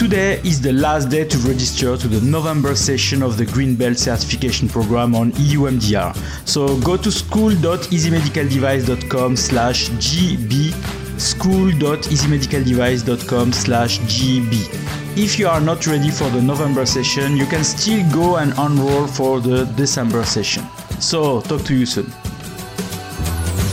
Today 0.00 0.40
is 0.44 0.62
the 0.62 0.72
last 0.72 1.10
day 1.10 1.24
to 1.24 1.38
register 1.40 1.94
to 1.94 2.08
the 2.08 2.22
November 2.22 2.74
session 2.74 3.22
of 3.22 3.36
the 3.36 3.44
Green 3.44 3.76
Belt 3.76 3.98
certification 3.98 4.66
program 4.66 5.14
on 5.14 5.30
EU 5.36 5.68
MDR. 5.68 6.16
So 6.48 6.80
go 6.80 6.96
to 6.96 7.12
school.easymedicaldevice.com 7.12 9.36
slash 9.36 9.90
GB 9.90 10.72
school.easymedicaldevice.com 11.20 13.52
slash 13.52 13.98
GB. 13.98 14.54
If 15.18 15.38
you 15.38 15.48
are 15.48 15.60
not 15.60 15.86
ready 15.86 16.10
for 16.10 16.30
the 16.30 16.40
November 16.40 16.86
session, 16.86 17.36
you 17.36 17.44
can 17.44 17.62
still 17.62 18.02
go 18.10 18.36
and 18.36 18.52
enroll 18.52 19.06
for 19.06 19.42
the 19.42 19.66
December 19.76 20.24
session. 20.24 20.64
So 20.98 21.42
talk 21.42 21.62
to 21.64 21.74
you 21.74 21.84
soon. 21.84 22.10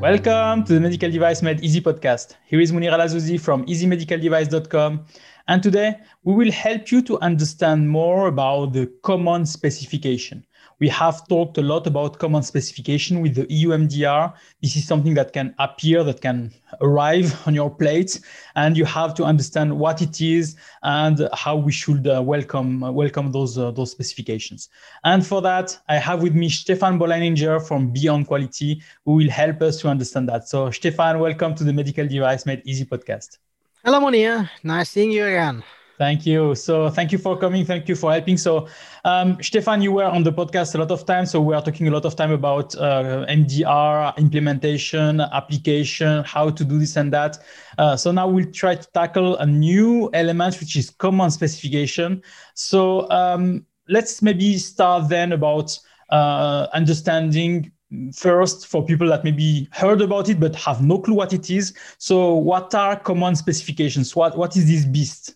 Welcome 0.00 0.64
to 0.64 0.72
the 0.72 0.80
Medical 0.80 1.10
Device 1.10 1.42
Made 1.42 1.62
Easy 1.62 1.82
podcast. 1.82 2.36
Here 2.46 2.58
is 2.58 2.72
Monir 2.72 2.90
El 2.90 3.00
Azzouzi 3.00 3.38
from 3.38 3.66
easymedicaldevice.com. 3.66 5.04
And 5.46 5.62
today 5.62 5.96
we 6.24 6.32
will 6.32 6.50
help 6.50 6.90
you 6.90 7.02
to 7.02 7.20
understand 7.20 7.86
more 7.86 8.26
about 8.28 8.72
the 8.72 8.90
common 9.02 9.44
specification. 9.44 10.46
We 10.80 10.88
have 10.88 11.28
talked 11.28 11.58
a 11.58 11.62
lot 11.62 11.86
about 11.86 12.18
common 12.18 12.42
specification 12.42 13.20
with 13.20 13.34
the 13.34 13.46
EU 13.52 13.68
MDR. 13.68 14.32
This 14.62 14.76
is 14.76 14.86
something 14.86 15.12
that 15.12 15.34
can 15.34 15.54
appear, 15.58 16.02
that 16.04 16.22
can 16.22 16.54
arrive 16.80 17.38
on 17.46 17.54
your 17.54 17.68
plate, 17.68 18.18
and 18.56 18.78
you 18.78 18.86
have 18.86 19.12
to 19.16 19.24
understand 19.24 19.78
what 19.78 20.00
it 20.00 20.22
is 20.22 20.56
and 20.82 21.28
how 21.34 21.56
we 21.56 21.70
should 21.70 22.06
uh, 22.06 22.22
welcome 22.22 22.82
uh, 22.82 22.90
welcome 22.90 23.30
those 23.30 23.58
uh, 23.58 23.70
those 23.72 23.90
specifications. 23.90 24.70
And 25.04 25.24
for 25.24 25.42
that, 25.42 25.78
I 25.86 25.96
have 25.96 26.22
with 26.22 26.34
me 26.34 26.48
Stefan 26.48 26.98
Bolleininger 26.98 27.68
from 27.68 27.92
Beyond 27.92 28.26
Quality, 28.26 28.82
who 29.04 29.12
will 29.16 29.30
help 29.30 29.60
us 29.60 29.82
to 29.82 29.88
understand 29.88 30.30
that. 30.30 30.48
So, 30.48 30.70
Stefan, 30.70 31.18
welcome 31.18 31.54
to 31.56 31.64
the 31.64 31.74
Medical 31.74 32.08
Device 32.08 32.46
Made 32.46 32.62
Easy 32.64 32.86
podcast. 32.86 33.36
Hello, 33.84 34.00
Monia. 34.00 34.50
Nice 34.62 34.88
seeing 34.88 35.12
you 35.12 35.26
again. 35.26 35.62
Thank 36.00 36.24
you. 36.24 36.54
So 36.54 36.88
thank 36.88 37.12
you 37.12 37.18
for 37.18 37.36
coming. 37.36 37.66
Thank 37.66 37.86
you 37.86 37.94
for 37.94 38.10
helping. 38.10 38.38
So 38.38 38.68
um, 39.04 39.36
Stefan, 39.42 39.82
you 39.82 39.92
were 39.92 40.06
on 40.06 40.22
the 40.22 40.32
podcast 40.32 40.74
a 40.74 40.78
lot 40.78 40.90
of 40.90 41.04
time. 41.04 41.26
So 41.26 41.42
we 41.42 41.54
are 41.54 41.60
talking 41.60 41.88
a 41.88 41.90
lot 41.90 42.06
of 42.06 42.16
time 42.16 42.32
about 42.32 42.74
uh, 42.76 43.26
MDR 43.28 44.14
implementation, 44.16 45.20
application, 45.20 46.24
how 46.24 46.48
to 46.48 46.64
do 46.64 46.78
this 46.78 46.96
and 46.96 47.12
that. 47.12 47.36
Uh, 47.76 47.98
so 47.98 48.12
now 48.12 48.26
we'll 48.26 48.50
try 48.50 48.76
to 48.76 48.88
tackle 48.92 49.36
a 49.36 49.44
new 49.44 50.08
element, 50.14 50.58
which 50.58 50.74
is 50.74 50.88
common 50.88 51.30
specification. 51.30 52.22
So 52.54 53.06
um, 53.10 53.66
let's 53.86 54.22
maybe 54.22 54.56
start 54.56 55.10
then 55.10 55.32
about 55.32 55.78
uh, 56.08 56.66
understanding 56.72 57.72
first 58.14 58.68
for 58.68 58.82
people 58.86 59.08
that 59.08 59.22
maybe 59.22 59.68
heard 59.72 60.00
about 60.00 60.30
it 60.30 60.40
but 60.40 60.54
have 60.54 60.80
no 60.80 60.98
clue 60.98 61.16
what 61.16 61.34
it 61.34 61.50
is. 61.50 61.74
So 61.98 62.36
what 62.36 62.74
are 62.74 62.98
common 62.98 63.36
specifications? 63.36 64.16
What 64.16 64.38
what 64.38 64.56
is 64.56 64.66
this 64.66 64.86
beast? 64.86 65.34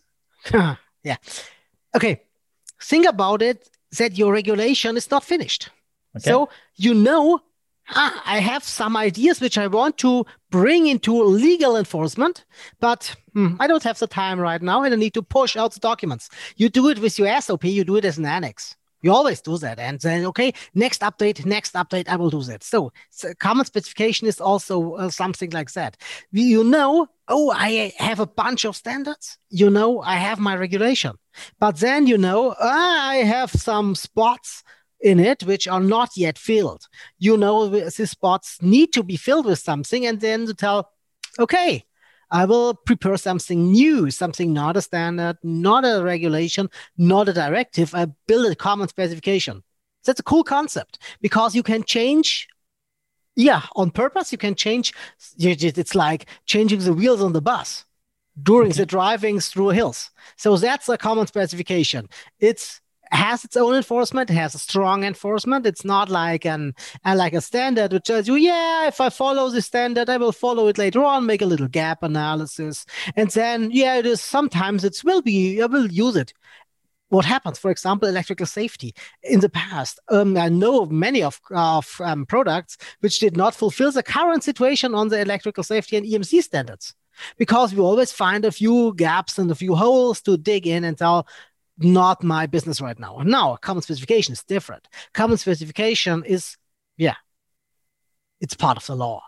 yeah. 1.02 1.16
Okay. 1.94 2.22
Think 2.82 3.06
about 3.06 3.42
it 3.42 3.68
that 3.98 4.18
your 4.18 4.32
regulation 4.32 4.96
is 4.96 5.10
not 5.10 5.24
finished. 5.24 5.70
Okay. 6.16 6.30
So 6.30 6.48
you 6.76 6.94
know, 6.94 7.40
ah, 7.90 8.22
I 8.26 8.38
have 8.40 8.64
some 8.64 8.96
ideas 8.96 9.40
which 9.40 9.58
I 9.58 9.66
want 9.66 9.98
to 9.98 10.26
bring 10.50 10.86
into 10.86 11.22
legal 11.22 11.76
enforcement, 11.76 12.44
but 12.80 13.14
hmm, 13.32 13.54
I 13.60 13.66
don't 13.66 13.82
have 13.82 13.98
the 13.98 14.06
time 14.06 14.38
right 14.38 14.62
now 14.62 14.82
and 14.82 14.94
I 14.94 14.96
need 14.96 15.14
to 15.14 15.22
push 15.22 15.56
out 15.56 15.72
the 15.72 15.80
documents. 15.80 16.28
You 16.56 16.68
do 16.68 16.88
it 16.88 16.98
with 16.98 17.18
your 17.18 17.40
SOP, 17.40 17.64
you 17.64 17.84
do 17.84 17.96
it 17.96 18.04
as 18.04 18.18
an 18.18 18.26
annex. 18.26 18.76
You 19.04 19.12
always 19.12 19.42
do 19.42 19.58
that 19.58 19.78
and 19.78 20.00
then, 20.00 20.24
okay, 20.24 20.54
next 20.74 21.02
update, 21.02 21.44
next 21.44 21.74
update, 21.74 22.08
I 22.08 22.16
will 22.16 22.30
do 22.30 22.42
that. 22.44 22.64
So, 22.64 22.90
so 23.10 23.34
common 23.38 23.66
specification 23.66 24.26
is 24.26 24.40
also 24.40 24.94
uh, 24.94 25.10
something 25.10 25.50
like 25.50 25.70
that. 25.72 25.98
You 26.32 26.64
know, 26.64 27.08
oh, 27.28 27.50
I 27.50 27.92
have 27.98 28.18
a 28.18 28.26
bunch 28.26 28.64
of 28.64 28.74
standards. 28.74 29.36
You 29.50 29.68
know, 29.68 30.00
I 30.00 30.14
have 30.14 30.40
my 30.40 30.56
regulation. 30.56 31.16
But 31.60 31.76
then, 31.76 32.06
you 32.06 32.16
know, 32.16 32.54
I 32.58 33.16
have 33.16 33.50
some 33.50 33.94
spots 33.94 34.62
in 35.02 35.20
it 35.20 35.42
which 35.42 35.68
are 35.68 35.80
not 35.82 36.16
yet 36.16 36.38
filled. 36.38 36.86
You 37.18 37.36
know, 37.36 37.68
these 37.68 38.10
spots 38.10 38.56
need 38.62 38.94
to 38.94 39.02
be 39.02 39.16
filled 39.16 39.44
with 39.44 39.58
something 39.58 40.06
and 40.06 40.18
then 40.18 40.46
to 40.46 40.54
tell, 40.54 40.90
okay, 41.38 41.84
I 42.34 42.46
will 42.46 42.74
prepare 42.74 43.16
something 43.16 43.70
new, 43.70 44.10
something 44.10 44.52
not 44.52 44.76
a 44.76 44.82
standard, 44.82 45.38
not 45.44 45.84
a 45.84 46.02
regulation, 46.02 46.68
not 46.98 47.28
a 47.28 47.32
directive. 47.32 47.94
I 47.94 48.06
build 48.26 48.50
a 48.50 48.56
common 48.56 48.88
specification. 48.88 49.62
That's 50.04 50.18
a 50.18 50.24
cool 50.24 50.42
concept 50.42 50.98
because 51.20 51.54
you 51.54 51.62
can 51.62 51.84
change. 51.84 52.48
Yeah, 53.36 53.62
on 53.76 53.92
purpose, 53.92 54.32
you 54.32 54.38
can 54.38 54.56
change. 54.56 54.92
It's 55.38 55.94
like 55.94 56.26
changing 56.44 56.80
the 56.80 56.92
wheels 56.92 57.22
on 57.22 57.34
the 57.34 57.40
bus 57.40 57.84
during 58.42 58.70
mm-hmm. 58.70 58.80
the 58.80 58.86
driving 58.86 59.38
through 59.38 59.68
hills. 59.68 60.10
So 60.36 60.56
that's 60.56 60.88
a 60.88 60.98
common 60.98 61.28
specification. 61.28 62.08
It's 62.40 62.80
has 63.14 63.44
its 63.44 63.56
own 63.56 63.74
enforcement, 63.74 64.28
has 64.30 64.54
a 64.54 64.58
strong 64.58 65.04
enforcement. 65.04 65.66
It's 65.66 65.84
not 65.84 66.08
like 66.08 66.44
an 66.44 66.74
like 67.04 67.32
a 67.32 67.40
standard 67.40 67.92
which 67.92 68.04
tells 68.04 68.28
you, 68.28 68.34
yeah, 68.34 68.88
if 68.88 69.00
I 69.00 69.08
follow 69.08 69.48
the 69.48 69.62
standard, 69.62 70.10
I 70.10 70.16
will 70.16 70.32
follow 70.32 70.68
it 70.68 70.78
later 70.78 71.02
on, 71.04 71.26
make 71.26 71.42
a 71.42 71.46
little 71.46 71.68
gap 71.68 72.02
analysis. 72.02 72.84
And 73.16 73.30
then, 73.30 73.70
yeah, 73.70 73.96
it 73.96 74.06
is 74.06 74.20
sometimes 74.20 74.84
it 74.84 75.00
will 75.04 75.22
be, 75.22 75.62
I 75.62 75.66
will 75.66 75.90
use 75.90 76.16
it 76.16 76.32
what 77.08 77.24
happens, 77.24 77.58
for 77.58 77.70
example, 77.70 78.08
electrical 78.08 78.46
safety. 78.46 78.94
In 79.22 79.40
the 79.40 79.48
past, 79.48 80.00
um, 80.10 80.36
I 80.36 80.48
know 80.48 80.86
many 80.86 81.22
of, 81.22 81.40
of 81.52 82.00
um, 82.00 82.26
products 82.26 82.76
which 83.00 83.20
did 83.20 83.36
not 83.36 83.54
fulfill 83.54 83.92
the 83.92 84.02
current 84.02 84.42
situation 84.42 84.94
on 84.94 85.08
the 85.08 85.20
electrical 85.20 85.62
safety 85.62 85.96
and 85.96 86.06
EMC 86.06 86.42
standards 86.42 86.94
because 87.38 87.72
we 87.72 87.80
always 87.80 88.10
find 88.10 88.44
a 88.44 88.50
few 88.50 88.92
gaps 88.96 89.38
and 89.38 89.50
a 89.50 89.54
few 89.54 89.76
holes 89.76 90.20
to 90.22 90.36
dig 90.36 90.66
in 90.66 90.82
and 90.82 90.98
tell 90.98 91.28
not 91.78 92.22
my 92.22 92.46
business 92.46 92.80
right 92.80 92.98
now. 92.98 93.18
Now, 93.24 93.56
common 93.56 93.82
specification 93.82 94.32
is 94.32 94.44
different. 94.44 94.88
Common 95.12 95.38
specification 95.38 96.24
is, 96.24 96.56
yeah, 96.96 97.16
it's 98.40 98.54
part 98.54 98.76
of 98.76 98.86
the 98.86 98.94
law. 98.94 99.22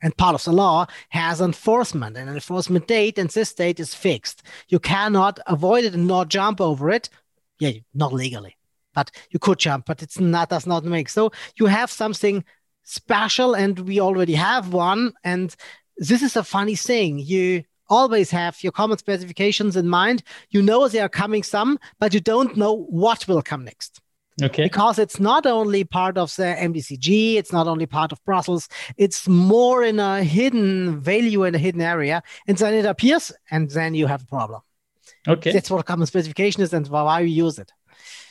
And 0.00 0.16
part 0.16 0.34
of 0.34 0.44
the 0.44 0.52
law 0.52 0.86
has 1.08 1.40
enforcement, 1.40 2.16
and 2.16 2.28
an 2.28 2.36
enforcement 2.36 2.86
date, 2.86 3.18
and 3.18 3.28
this 3.30 3.52
date 3.52 3.80
is 3.80 3.94
fixed. 3.94 4.44
You 4.68 4.78
cannot 4.78 5.40
avoid 5.46 5.84
it 5.84 5.94
and 5.94 6.06
not 6.06 6.28
jump 6.28 6.60
over 6.60 6.90
it. 6.90 7.08
Yeah, 7.58 7.72
not 7.94 8.12
legally, 8.12 8.56
but 8.94 9.10
you 9.30 9.40
could 9.40 9.58
jump, 9.58 9.86
but 9.86 10.00
it's 10.00 10.20
not 10.20 10.50
does 10.50 10.66
not 10.66 10.84
make. 10.84 11.08
So 11.08 11.32
you 11.56 11.66
have 11.66 11.90
something 11.90 12.44
special, 12.84 13.54
and 13.54 13.76
we 13.80 14.00
already 14.00 14.34
have 14.34 14.72
one. 14.72 15.14
And 15.24 15.54
this 15.96 16.22
is 16.22 16.36
a 16.36 16.44
funny 16.44 16.76
thing. 16.76 17.18
You 17.18 17.64
always 17.88 18.30
have 18.30 18.62
your 18.62 18.72
common 18.72 18.98
specifications 18.98 19.76
in 19.76 19.88
mind. 19.88 20.22
You 20.50 20.62
know 20.62 20.88
they 20.88 21.00
are 21.00 21.08
coming 21.08 21.42
some, 21.42 21.78
but 21.98 22.14
you 22.14 22.20
don't 22.20 22.56
know 22.56 22.86
what 22.88 23.26
will 23.28 23.42
come 23.42 23.64
next. 23.64 24.00
Okay. 24.40 24.64
Because 24.64 24.98
it's 24.98 25.18
not 25.18 25.46
only 25.46 25.82
part 25.84 26.16
of 26.16 26.34
the 26.36 26.54
MDCG, 26.58 27.34
it's 27.34 27.52
not 27.52 27.66
only 27.66 27.86
part 27.86 28.12
of 28.12 28.24
Brussels, 28.24 28.68
it's 28.96 29.26
more 29.28 29.82
in 29.82 29.98
a 29.98 30.22
hidden 30.22 31.00
value 31.00 31.44
in 31.44 31.54
a 31.54 31.58
hidden 31.58 31.80
area. 31.80 32.22
And 32.46 32.56
then 32.56 32.74
it 32.74 32.84
appears, 32.84 33.32
and 33.50 33.68
then 33.70 33.94
you 33.94 34.06
have 34.06 34.22
a 34.22 34.26
problem. 34.26 34.60
Okay. 35.26 35.52
That's 35.52 35.70
what 35.70 35.84
common 35.86 36.06
specification 36.06 36.62
is 36.62 36.72
and 36.72 36.86
why 36.86 37.22
we 37.22 37.30
use 37.30 37.58
it. 37.58 37.72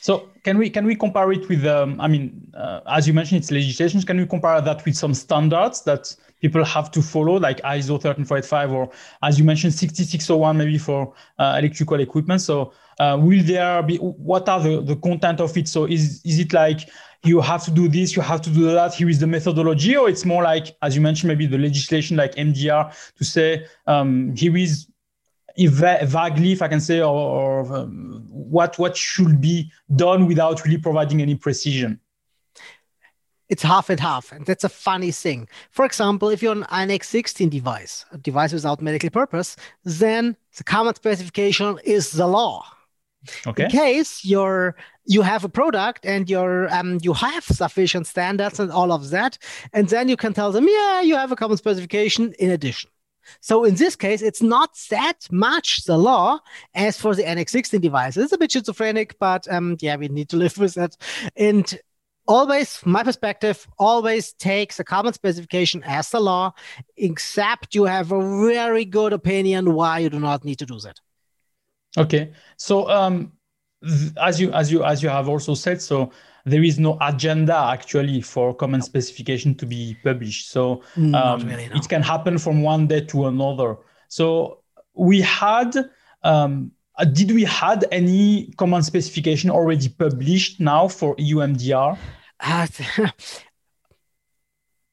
So 0.00 0.28
can 0.44 0.58
we 0.58 0.70
can 0.70 0.86
we 0.86 0.94
compare 0.94 1.30
it 1.32 1.48
with 1.48 1.66
um, 1.66 2.00
I 2.00 2.08
mean 2.08 2.52
uh, 2.54 2.80
as 2.86 3.06
you 3.06 3.12
mentioned 3.12 3.40
it's 3.40 3.50
legislations. 3.50 4.04
can 4.04 4.16
we 4.16 4.26
compare 4.26 4.60
that 4.60 4.84
with 4.84 4.96
some 4.96 5.12
standards 5.12 5.82
that 5.82 6.14
people 6.40 6.64
have 6.64 6.90
to 6.90 7.02
follow 7.02 7.36
like 7.38 7.60
ISO 7.62 8.00
13485 8.00 8.72
or 8.72 8.90
as 9.22 9.38
you 9.38 9.44
mentioned 9.44 9.74
60601 9.74 10.56
maybe 10.56 10.78
for 10.78 11.12
uh, 11.38 11.56
electrical 11.58 12.00
equipment 12.00 12.40
so 12.40 12.72
uh, 13.00 13.18
will 13.20 13.42
there 13.42 13.82
be 13.82 13.96
what 13.96 14.48
are 14.48 14.60
the, 14.60 14.80
the 14.82 14.96
content 14.96 15.40
of 15.40 15.56
it 15.56 15.68
so 15.68 15.84
is 15.84 16.20
is 16.24 16.38
it 16.38 16.52
like 16.52 16.88
you 17.24 17.40
have 17.40 17.64
to 17.64 17.70
do 17.70 17.88
this 17.88 18.14
you 18.14 18.22
have 18.22 18.40
to 18.40 18.50
do 18.50 18.70
that 18.70 18.94
here 18.94 19.08
is 19.08 19.18
the 19.18 19.26
methodology 19.26 19.96
or 19.96 20.08
it's 20.08 20.24
more 20.24 20.42
like 20.42 20.76
as 20.82 20.94
you 20.94 21.00
mentioned 21.00 21.28
maybe 21.28 21.46
the 21.46 21.58
legislation 21.58 22.16
like 22.16 22.34
MDR 22.34 22.92
to 23.16 23.24
say 23.24 23.66
um, 23.86 24.34
here 24.36 24.56
is 24.56 24.86
vaguely, 25.66 26.52
if 26.52 26.62
I 26.62 26.68
can 26.68 26.80
say, 26.80 27.00
or, 27.00 27.06
or 27.06 27.76
um, 27.76 28.24
what 28.28 28.78
what 28.78 28.96
should 28.96 29.40
be 29.40 29.70
done 29.96 30.26
without 30.26 30.64
really 30.64 30.78
providing 30.78 31.20
any 31.20 31.34
precision? 31.34 32.00
It's 33.48 33.62
half 33.62 33.88
and 33.88 33.98
half, 33.98 34.30
and 34.32 34.44
that's 34.44 34.64
a 34.64 34.68
funny 34.68 35.10
thing. 35.10 35.48
For 35.70 35.84
example, 35.84 36.28
if 36.28 36.42
you're 36.42 36.52
an 36.52 36.66
Annex 36.70 37.08
16 37.08 37.48
device, 37.48 38.04
a 38.12 38.18
device 38.18 38.52
without 38.52 38.82
medical 38.82 39.10
purpose, 39.10 39.56
then 39.84 40.36
the 40.56 40.64
common 40.64 40.94
specification 40.94 41.78
is 41.84 42.12
the 42.12 42.26
law. 42.26 42.66
Okay. 43.46 43.64
In 43.64 43.70
case 43.70 44.24
you're 44.24 44.76
you 45.04 45.22
have 45.22 45.42
a 45.42 45.48
product 45.48 46.04
and 46.04 46.28
you're 46.28 46.72
um, 46.72 46.98
you 47.02 47.14
have 47.14 47.42
sufficient 47.44 48.06
standards 48.06 48.60
and 48.60 48.70
all 48.70 48.92
of 48.92 49.10
that, 49.10 49.38
and 49.72 49.88
then 49.88 50.08
you 50.08 50.16
can 50.16 50.34
tell 50.34 50.52
them, 50.52 50.68
yeah, 50.68 51.00
you 51.00 51.16
have 51.16 51.32
a 51.32 51.36
common 51.36 51.56
specification 51.56 52.34
in 52.38 52.50
addition. 52.50 52.90
So 53.40 53.64
in 53.64 53.74
this 53.74 53.96
case, 53.96 54.22
it's 54.22 54.42
not 54.42 54.70
that 54.90 55.28
much 55.30 55.84
the 55.84 55.98
law 55.98 56.40
as 56.74 56.98
for 56.98 57.14
the 57.14 57.26
Annex 57.26 57.52
16 57.52 57.80
devices. 57.80 58.24
It's 58.24 58.32
a 58.32 58.38
bit 58.38 58.52
schizophrenic, 58.52 59.18
but 59.18 59.50
um, 59.52 59.76
yeah, 59.80 59.96
we 59.96 60.08
need 60.08 60.28
to 60.30 60.36
live 60.44 60.56
with 60.58 60.74
that. 60.74 60.96
And 61.36 61.78
always, 62.28 62.80
my 62.84 63.02
perspective, 63.02 63.66
always 63.78 64.34
takes 64.34 64.78
a 64.78 64.84
common 64.84 65.12
specification 65.14 65.82
as 65.84 66.10
the 66.10 66.20
law, 66.20 66.52
except 66.96 67.74
you 67.74 67.84
have 67.84 68.12
a 68.12 68.46
very 68.46 68.84
good 68.84 69.12
opinion 69.12 69.74
why 69.74 69.98
you 69.98 70.10
do 70.10 70.20
not 70.20 70.44
need 70.44 70.58
to 70.60 70.66
do 70.66 70.78
that. 70.80 71.00
Okay, 71.96 72.30
so 72.56 72.88
um, 72.90 73.32
th- 73.82 74.12
as 74.22 74.40
you 74.40 74.52
as 74.52 74.70
you 74.70 74.84
as 74.84 75.02
you 75.02 75.08
have 75.08 75.28
also 75.28 75.54
said, 75.54 75.80
so 75.80 76.12
there 76.44 76.62
is 76.62 76.78
no 76.78 76.98
agenda 77.00 77.56
actually 77.56 78.20
for 78.20 78.54
common 78.54 78.82
specification 78.82 79.54
to 79.54 79.66
be 79.66 79.96
published. 80.04 80.50
So 80.50 80.82
um, 81.14 81.40
really, 81.48 81.68
no. 81.68 81.76
it 81.76 81.88
can 81.88 82.02
happen 82.02 82.38
from 82.38 82.62
one 82.62 82.86
day 82.86 83.00
to 83.06 83.26
another. 83.26 83.76
So 84.08 84.60
we 84.94 85.20
had, 85.22 85.76
um, 86.22 86.72
uh, 86.98 87.04
did 87.04 87.32
we 87.32 87.44
had 87.44 87.84
any 87.90 88.52
common 88.56 88.82
specification 88.82 89.50
already 89.50 89.88
published 89.88 90.60
now 90.60 90.88
for 90.88 91.14
EU 91.18 91.36
MDR? 91.36 91.98
Uh, 92.40 92.66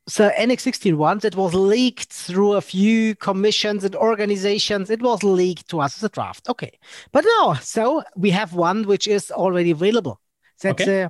so 0.07 0.27
Annex 0.29 0.63
16 0.63 0.97
once 0.97 1.25
it 1.25 1.35
was 1.35 1.53
leaked 1.53 2.11
through 2.11 2.53
a 2.53 2.61
few 2.61 3.15
commissions 3.15 3.83
and 3.83 3.95
organizations. 3.95 4.89
It 4.89 5.01
was 5.01 5.23
leaked 5.23 5.69
to 5.69 5.81
us 5.81 5.97
as 5.97 6.03
a 6.03 6.09
draft. 6.09 6.49
Okay, 6.49 6.79
but 7.11 7.25
now 7.39 7.53
so 7.53 8.03
we 8.15 8.31
have 8.31 8.53
one 8.53 8.83
which 8.83 9.07
is 9.07 9.31
already 9.31 9.71
available. 9.71 10.19
That's 10.61 10.81
okay. 10.81 11.03
uh, 11.03 11.09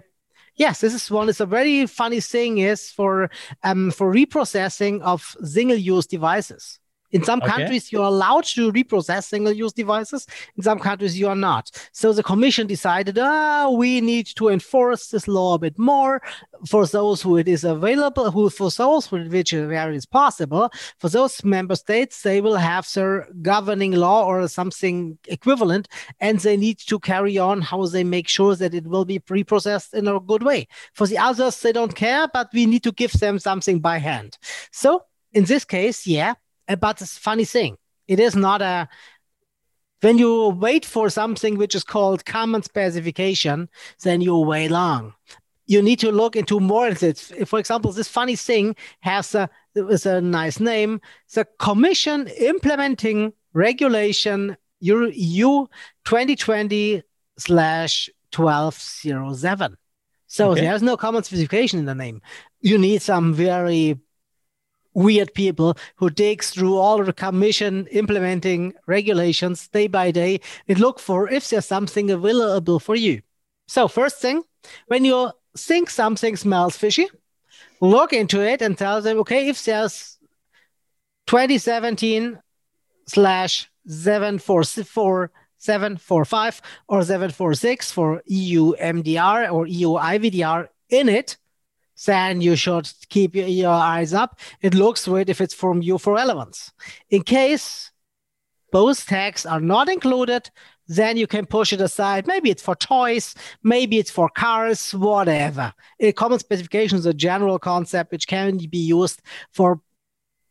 Yes, 0.57 0.79
this 0.79 0.93
is 0.93 1.11
one. 1.11 1.27
It's 1.27 1.41
a 1.41 1.45
very 1.45 1.85
funny 1.85 2.21
thing 2.21 2.59
is 2.59 2.89
for 2.89 3.29
um, 3.63 3.91
for 3.91 4.11
reprocessing 4.11 5.01
of 5.01 5.35
single-use 5.43 6.07
devices. 6.07 6.79
In 7.11 7.23
some 7.23 7.41
okay. 7.41 7.51
countries, 7.51 7.91
you're 7.91 8.03
allowed 8.03 8.45
to 8.45 8.71
reprocess 8.71 9.25
single 9.25 9.53
use 9.53 9.73
devices. 9.73 10.25
In 10.57 10.63
some 10.63 10.79
countries, 10.79 11.17
you 11.17 11.27
are 11.27 11.35
not. 11.35 11.71
So 11.91 12.13
the 12.13 12.23
commission 12.23 12.67
decided, 12.67 13.17
ah, 13.19 13.69
we 13.69 14.01
need 14.01 14.27
to 14.35 14.49
enforce 14.49 15.07
this 15.07 15.27
law 15.27 15.55
a 15.55 15.59
bit 15.59 15.77
more 15.77 16.21
for 16.67 16.85
those 16.85 17.21
who 17.21 17.37
it 17.37 17.47
is 17.47 17.63
available, 17.63 18.31
who 18.31 18.49
for 18.49 18.69
those 18.69 19.07
for 19.07 19.19
which 19.23 19.53
where 19.53 19.91
it 19.91 19.95
is 19.95 20.05
possible. 20.05 20.71
For 20.99 21.09
those 21.09 21.43
member 21.43 21.75
states, 21.75 22.21
they 22.21 22.41
will 22.41 22.57
have 22.57 22.87
their 22.93 23.27
governing 23.41 23.91
law 23.91 24.25
or 24.25 24.47
something 24.47 25.17
equivalent, 25.27 25.87
and 26.19 26.39
they 26.39 26.57
need 26.57 26.79
to 26.79 26.99
carry 26.99 27.37
on 27.37 27.61
how 27.61 27.85
they 27.85 28.03
make 28.03 28.27
sure 28.27 28.55
that 28.55 28.73
it 28.73 28.87
will 28.87 29.05
be 29.05 29.19
reprocessed 29.19 29.93
in 29.93 30.07
a 30.07 30.19
good 30.19 30.43
way. 30.43 30.67
For 30.93 31.07
the 31.07 31.17
others, 31.17 31.61
they 31.61 31.71
don't 31.71 31.95
care, 31.95 32.27
but 32.33 32.49
we 32.53 32.65
need 32.65 32.83
to 32.83 32.91
give 32.91 33.13
them 33.13 33.39
something 33.39 33.79
by 33.79 33.99
hand. 33.99 34.37
So 34.71 35.03
in 35.33 35.43
this 35.45 35.65
case, 35.65 36.07
yeah, 36.07 36.35
but 36.79 37.01
it's 37.01 37.17
funny 37.17 37.45
thing. 37.45 37.77
It 38.07 38.19
is 38.19 38.35
not 38.35 38.61
a 38.61 38.87
when 40.01 40.17
you 40.17 40.49
wait 40.49 40.85
for 40.85 41.09
something 41.09 41.57
which 41.57 41.73
is 41.73 41.83
called 41.83 42.25
common 42.25 42.61
specification, 42.61 43.69
then 44.03 44.21
you 44.21 44.37
wait 44.37 44.69
long. 44.69 45.15
You 45.65 45.81
need 45.81 45.99
to 45.99 46.11
look 46.11 46.35
into 46.35 46.59
more. 46.59 46.93
For 46.93 47.57
example, 47.57 47.91
this 47.91 48.07
funny 48.07 48.35
thing 48.35 48.75
has 48.99 49.33
a, 49.33 49.49
is 49.73 50.05
a 50.05 50.21
nice 50.21 50.59
name. 50.59 51.01
The 51.33 51.45
Commission 51.57 52.27
Implementing 52.27 53.33
Regulation 53.53 54.57
EU 54.79 55.65
2020 56.03 57.01
slash 57.39 58.09
1207. 58.35 59.77
So 60.27 60.51
okay. 60.51 60.61
there's 60.61 60.83
no 60.83 60.97
common 60.97 61.23
specification 61.23 61.79
in 61.79 61.85
the 61.85 61.95
name. 61.95 62.21
You 62.61 62.77
need 62.77 63.01
some 63.01 63.33
very 63.33 63.99
weird 64.95 65.33
people 65.33 65.77
who 65.97 66.09
digs 66.09 66.49
through 66.49 66.77
all 66.77 67.03
the 67.03 67.13
commission 67.13 67.85
implementing 67.91 68.73
regulations 68.87 69.67
day 69.67 69.87
by 69.87 70.09
day 70.09 70.39
and 70.67 70.79
look 70.79 70.99
for 70.99 71.29
if 71.29 71.49
there's 71.49 71.65
something 71.65 72.09
available 72.09 72.79
for 72.79 72.95
you. 72.95 73.21
So 73.67 73.87
first 73.87 74.19
thing, 74.19 74.41
when 74.87 75.05
you 75.05 75.31
think 75.55 75.89
something 75.89 76.35
smells 76.35 76.77
fishy, 76.77 77.07
look 77.81 78.13
into 78.13 78.41
it 78.41 78.61
and 78.61 78.77
tell 78.77 79.01
them, 79.01 79.19
okay, 79.19 79.49
if 79.49 79.63
there's 79.63 80.17
2017 81.27 82.39
slash 83.07 83.69
744 83.87 85.31
745 85.57 86.61
or 86.87 87.01
746 87.01 87.91
for 87.91 88.21
EU 88.25 88.73
MDR 88.75 89.51
or 89.51 89.65
EU 89.65 89.89
IVDR 89.89 90.67
in 90.89 91.09
it, 91.09 91.37
then 92.05 92.41
you 92.41 92.55
should 92.55 92.91
keep 93.09 93.35
your, 93.35 93.71
eyes 93.71 94.13
up. 94.13 94.39
It 94.61 94.73
looks 94.73 95.07
weird 95.07 95.29
if 95.29 95.41
it's 95.41 95.53
from 95.53 95.81
you 95.81 95.97
for 95.97 96.13
relevance. 96.13 96.71
In 97.09 97.23
case 97.23 97.91
both 98.71 99.05
tags 99.05 99.45
are 99.45 99.61
not 99.61 99.89
included, 99.89 100.49
then 100.87 101.17
you 101.17 101.27
can 101.27 101.45
push 101.45 101.73
it 101.73 101.81
aside. 101.81 102.27
Maybe 102.27 102.49
it's 102.49 102.61
for 102.61 102.75
toys, 102.75 103.35
maybe 103.63 103.97
it's 103.97 104.11
for 104.11 104.29
cars, 104.29 104.93
whatever. 104.93 105.73
A 105.99 106.11
common 106.11 106.39
specification 106.39 106.97
is 106.97 107.05
a 107.05 107.13
general 107.13 107.57
concept 107.57 108.11
which 108.11 108.27
can 108.27 108.57
be 108.57 108.77
used 108.77 109.21
for 109.51 109.81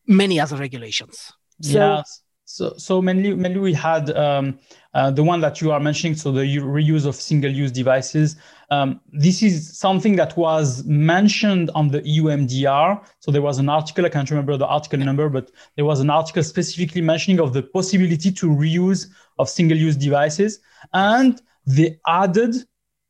many 0.06 0.40
other 0.40 0.56
regulations. 0.56 1.32
So, 1.60 1.78
yes. 1.78 2.22
So, 2.54 2.72
so 2.76 3.02
mainly, 3.02 3.34
mainly 3.34 3.58
we 3.58 3.72
had 3.72 4.16
um, 4.16 4.60
uh, 4.94 5.10
the 5.10 5.24
one 5.24 5.40
that 5.40 5.60
you 5.60 5.72
are 5.72 5.80
mentioning, 5.80 6.14
so 6.14 6.30
the 6.30 6.42
reuse 6.58 7.04
of 7.04 7.16
single-use 7.16 7.72
devices. 7.72 8.36
Um, 8.70 9.00
this 9.12 9.42
is 9.42 9.76
something 9.76 10.14
that 10.14 10.36
was 10.36 10.84
mentioned 10.84 11.72
on 11.74 11.88
the 11.88 12.00
EU 12.06 12.26
MDR. 12.26 13.04
So 13.18 13.32
there 13.32 13.42
was 13.42 13.58
an 13.58 13.68
article, 13.68 14.06
I 14.06 14.08
can't 14.08 14.30
remember 14.30 14.56
the 14.56 14.68
article 14.68 15.00
number, 15.00 15.28
but 15.28 15.50
there 15.74 15.84
was 15.84 15.98
an 15.98 16.10
article 16.10 16.44
specifically 16.44 17.00
mentioning 17.00 17.40
of 17.40 17.54
the 17.54 17.64
possibility 17.64 18.30
to 18.30 18.46
reuse 18.46 19.08
of 19.40 19.48
single-use 19.48 19.96
devices. 19.96 20.60
And 20.92 21.42
they 21.66 21.98
added 22.06 22.54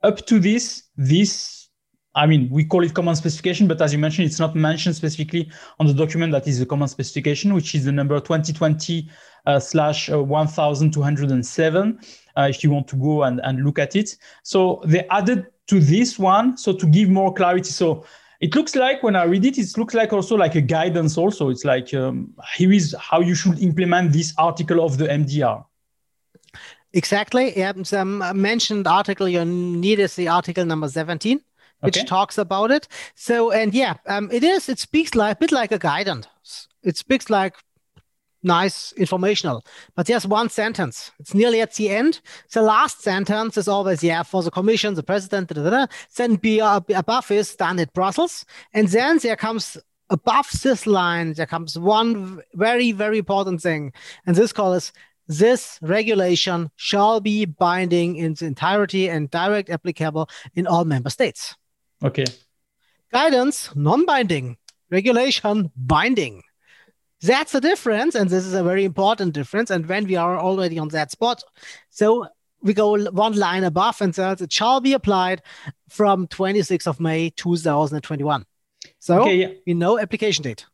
up 0.03 0.25
to 0.25 0.39
this, 0.39 0.85
this 0.97 1.64
I 2.15 2.27
mean, 2.27 2.49
we 2.51 2.65
call 2.65 2.85
it 2.85 2.95
common 2.95 3.17
specification, 3.17 3.67
but 3.67 3.81
as 3.83 3.93
you 3.93 3.99
mentioned, 3.99 4.27
it's 4.27 4.39
not 4.39 4.55
mentioned 4.55 4.95
specifically 4.95 5.51
on 5.81 5.87
the 5.87 5.95
document 5.95 6.33
that 6.33 6.47
is 6.47 6.61
the 6.61 6.67
common 6.67 6.87
specification, 6.87 7.55
which 7.55 7.75
is 7.75 7.85
the 7.85 7.93
number 7.93 8.19
2020 8.21 9.09
uh, 9.47 9.59
slash 9.59 10.09
uh, 10.11 10.23
1207, 10.23 11.99
uh, 12.37 12.47
if 12.49 12.63
you 12.63 12.71
want 12.71 12.87
to 12.89 12.97
go 12.97 13.25
and, 13.25 13.41
and 13.43 13.65
look 13.65 13.79
at 13.79 13.97
it. 13.97 14.17
So 14.45 14.81
they 14.85 15.07
added 15.09 15.47
to 15.67 15.81
this 15.81 16.19
one, 16.19 16.57
so 16.57 16.73
to 16.73 16.87
give 16.87 17.09
more 17.09 17.35
clarity. 17.35 17.71
So 17.71 18.05
it 18.41 18.55
looks 18.55 18.77
like 18.77 19.03
when 19.03 19.17
I 19.17 19.25
read 19.25 19.45
it, 19.45 19.59
it 19.59 19.77
looks 19.77 19.95
like 19.95 20.13
also 20.13 20.37
like 20.37 20.55
a 20.55 20.61
guidance 20.61 21.19
also. 21.19 21.49
It's 21.49 21.65
like, 21.65 21.93
um, 21.95 22.33
here 22.55 22.73
is 22.73 22.95
how 23.01 23.21
you 23.21 23.35
should 23.35 23.59
implement 23.59 24.13
this 24.13 24.33
article 24.39 24.85
of 24.85 24.99
the 24.99 25.07
MDR. 25.07 25.65
Exactly. 26.93 27.59
Yeah, 27.59 27.73
some 27.83 28.19
mentioned 28.41 28.87
article 28.87 29.29
you 29.29 29.45
need 29.45 29.99
is 29.99 30.15
the 30.15 30.29
article 30.29 30.65
number 30.65 30.89
17 30.89 31.41
which 31.81 31.99
okay. 31.99 32.07
talks 32.07 32.39
about 32.39 32.71
it. 32.71 32.89
So, 33.15 33.51
and 33.51 33.75
yeah, 33.75 33.95
um, 34.07 34.31
it 34.33 34.43
is, 34.43 34.69
it 34.69 34.79
speaks 34.79 35.15
like 35.15 35.37
a 35.37 35.41
bit 35.41 35.53
like 35.53 35.73
a 35.73 35.79
guidance. 35.79 36.29
It 36.83 36.97
speaks 36.97 37.31
like 37.31 37.55
nice 38.43 38.93
informational, 38.93 39.65
but 39.95 40.07
there's 40.07 40.27
one 40.27 40.51
sentence. 40.51 41.11
It's 41.19 41.35
nearly 41.35 41.61
at 41.61 41.75
the 41.75 41.89
end. 41.91 42.21
The 42.53 42.63
last 42.63 43.03
sentence 43.03 43.57
is 43.57 43.69
always, 43.69 44.05
yeah, 44.05 44.23
for 44.23 44.43
the 44.43 44.51
commission, 44.51 44.95
the 44.95 45.03
president, 45.03 45.49
da, 45.49 45.63
da, 45.63 45.71
da. 45.71 45.87
then 46.17 46.37
be, 46.37 46.61
uh, 46.61 46.81
above 46.95 47.31
is 47.31 47.55
done 47.57 47.79
at 47.79 47.93
Brussels. 47.93 48.45
And 48.73 48.89
then 48.89 49.19
there 49.19 49.37
comes 49.37 49.79
above 50.11 50.51
this 50.63 50.87
line, 50.87 51.33
there 51.33 51.47
comes 51.47 51.79
one 51.79 52.41
very, 52.55 52.93
very 52.93 53.19
important 53.19 53.63
thing. 53.63 53.93
And 54.27 54.37
this 54.37 54.53
call 54.53 54.75
is 54.75 54.93
this 55.27 55.79
regulation 55.81 56.71
shall 56.77 57.21
be 57.21 57.47
binding 57.47 58.17
in 58.17 58.33
its 58.33 58.43
entirety 58.43 59.09
and 59.09 59.31
direct 59.31 59.71
applicable 59.71 60.29
in 60.55 60.67
all 60.67 60.85
member 60.85 61.11
states. 61.11 61.57
Okay. 62.05 62.25
Guidance, 63.13 63.75
non 63.75 64.05
binding. 64.07 64.57
Regulation, 64.91 65.71
binding. 65.77 66.43
That's 67.23 67.53
the 67.53 67.61
difference. 67.61 68.15
And 68.15 68.29
this 68.29 68.45
is 68.45 68.55
a 68.55 68.63
very 68.63 68.85
important 68.85 69.33
difference. 69.33 69.71
And 69.71 69.87
when 69.87 70.05
we 70.05 70.17
are 70.17 70.39
already 70.39 70.79
on 70.79 70.89
that 70.89 71.11
spot, 71.11 71.43
so 71.89 72.27
we 72.61 72.75
go 72.75 73.11
one 73.11 73.37
line 73.37 73.65
above 73.65 74.01
and 74.01 74.15
says 74.15 74.41
it 74.41 74.53
shall 74.53 74.81
be 74.81 74.93
applied 74.93 75.43
from 75.89 76.27
26th 76.29 76.87
of 76.87 77.01
May 77.01 77.31
2021. 77.31 78.45
So 78.99 79.23
okay, 79.23 79.37
yeah. 79.37 79.49
we 79.67 79.75
know 79.75 79.99
application 79.99 80.43
date 80.43 80.67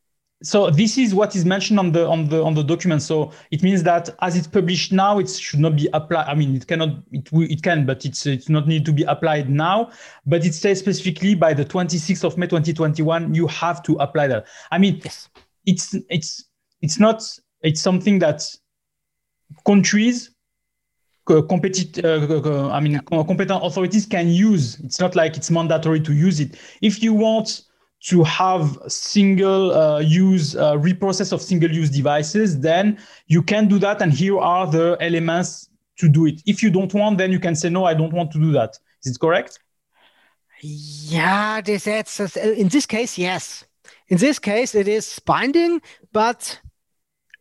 so 0.42 0.70
this 0.70 0.96
is 0.96 1.14
what 1.14 1.36
is 1.36 1.44
mentioned 1.44 1.78
on 1.78 1.92
the 1.92 2.06
on 2.08 2.28
the 2.28 2.42
on 2.42 2.54
the 2.54 2.62
document 2.62 3.02
so 3.02 3.30
it 3.50 3.62
means 3.62 3.82
that 3.82 4.08
as 4.22 4.36
it's 4.36 4.46
published 4.46 4.90
now 4.90 5.18
it 5.18 5.28
should 5.28 5.60
not 5.60 5.76
be 5.76 5.88
applied 5.92 6.26
i 6.26 6.34
mean 6.34 6.56
it 6.56 6.66
cannot 6.66 6.90
it 7.12 7.28
it 7.32 7.62
can 7.62 7.84
but 7.84 8.04
it's 8.06 8.24
it's 8.26 8.48
not 8.48 8.66
need 8.66 8.84
to 8.84 8.92
be 8.92 9.02
applied 9.02 9.50
now 9.50 9.90
but 10.26 10.44
it 10.44 10.54
says 10.54 10.78
specifically 10.78 11.34
by 11.34 11.52
the 11.52 11.64
26th 11.64 12.24
of 12.24 12.38
may 12.38 12.46
2021 12.46 13.34
you 13.34 13.46
have 13.48 13.82
to 13.82 13.94
apply 13.96 14.26
that 14.26 14.46
i 14.70 14.78
mean 14.78 15.00
yes. 15.04 15.28
it's 15.66 15.94
it's 16.08 16.44
it's 16.80 16.98
not 16.98 17.22
it's 17.62 17.80
something 17.80 18.18
that 18.18 18.42
countries 19.66 20.30
uh, 21.28 21.42
competent, 21.42 22.04
uh, 22.04 22.26
uh, 22.28 22.40
uh, 22.44 22.70
I 22.70 22.80
mean, 22.80 22.98
competent 23.00 23.60
authorities 23.62 24.04
can 24.04 24.28
use. 24.28 24.80
It's 24.80 24.98
not 24.98 25.14
like 25.14 25.36
it's 25.36 25.48
mandatory 25.48 26.00
to 26.00 26.12
use 26.12 26.40
it. 26.40 26.56
If 26.82 27.04
you 27.04 27.14
want 27.14 27.62
to 28.02 28.22
have 28.24 28.78
single 28.88 29.72
uh, 29.72 29.98
use 29.98 30.56
uh, 30.56 30.74
reprocess 30.76 31.32
of 31.32 31.42
single 31.42 31.70
use 31.70 31.90
devices, 31.90 32.58
then 32.60 32.98
you 33.26 33.42
can 33.42 33.68
do 33.68 33.78
that. 33.78 34.00
And 34.00 34.12
here 34.12 34.38
are 34.38 34.66
the 34.66 34.96
elements 35.00 35.68
to 35.98 36.08
do 36.08 36.26
it. 36.26 36.42
If 36.46 36.62
you 36.62 36.70
don't 36.70 36.92
want, 36.94 37.18
then 37.18 37.30
you 37.30 37.38
can 37.38 37.54
say, 37.54 37.68
no, 37.68 37.84
I 37.84 37.94
don't 37.94 38.12
want 38.12 38.30
to 38.32 38.38
do 38.38 38.52
that. 38.52 38.78
Is 39.04 39.16
it 39.16 39.20
correct? 39.20 39.58
Yeah, 40.62 41.60
this, 41.60 41.84
that's, 41.84 42.36
in 42.36 42.68
this 42.68 42.86
case, 42.86 43.18
yes. 43.18 43.64
In 44.08 44.18
this 44.18 44.38
case, 44.38 44.74
it 44.74 44.88
is 44.88 45.18
binding, 45.20 45.80
but 46.12 46.60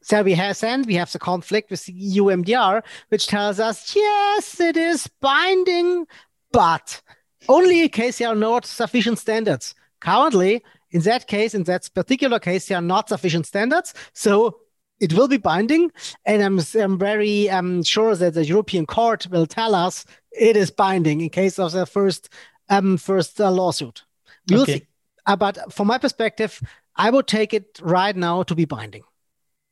so 0.02 0.24
we 0.24 0.34
have 0.34 0.60
then 0.60 0.84
we 0.84 0.96
have 0.96 1.12
the 1.12 1.20
conflict 1.20 1.70
with 1.72 1.86
the 1.86 1.94
EU 1.94 2.26
MDR, 2.26 2.84
which 3.10 3.28
tells 3.28 3.60
us 3.60 3.96
yes, 3.96 4.60
it 4.60 4.78
is 4.78 5.08
binding, 5.20 6.06
but 6.52 7.02
only 7.48 7.84
in 7.84 7.90
case 7.90 8.20
there 8.20 8.30
are 8.30 8.36
not 8.36 8.66
sufficient 8.66 9.20
standards. 9.20 9.76
Currently, 10.02 10.64
in 10.92 11.02
that 11.02 11.28
case, 11.28 11.54
in 11.54 11.64
that 11.64 11.90
particular 11.94 12.40
case, 12.40 12.68
there 12.68 12.78
are 12.78 12.82
not 12.82 13.10
sufficient 13.10 13.46
standards. 13.46 13.94
So 14.14 14.60
it 15.00 15.14
will 15.14 15.28
be 15.28 15.38
binding. 15.38 15.92
And 16.26 16.42
I'm, 16.42 16.60
I'm 16.82 16.98
very 16.98 17.50
um, 17.50 17.84
sure 17.84 18.16
that 18.16 18.34
the 18.34 18.46
European 18.46 18.86
Court 18.86 19.28
will 19.28 19.46
tell 19.46 19.76
us 19.76 20.06
it 20.32 20.56
is 20.56 20.72
binding 20.72 21.22
in 21.22 21.30
case 21.30 21.60
of 21.60 21.72
the 21.72 21.86
first 21.86 22.30
um, 22.70 22.98
first 22.98 23.42
uh, 23.42 23.52
lawsuit. 23.52 24.04
We'll 24.50 24.62
okay. 24.62 24.80
see. 24.80 24.88
Uh, 25.26 25.36
but 25.36 25.74
from 25.74 25.88
my 25.88 25.98
perspective, 25.98 26.62
I 26.96 27.10
would 27.10 27.28
take 27.28 27.54
it 27.54 27.80
right 27.82 28.16
now 28.16 28.44
to 28.44 28.56
be 28.56 28.66
binding. 28.66 29.04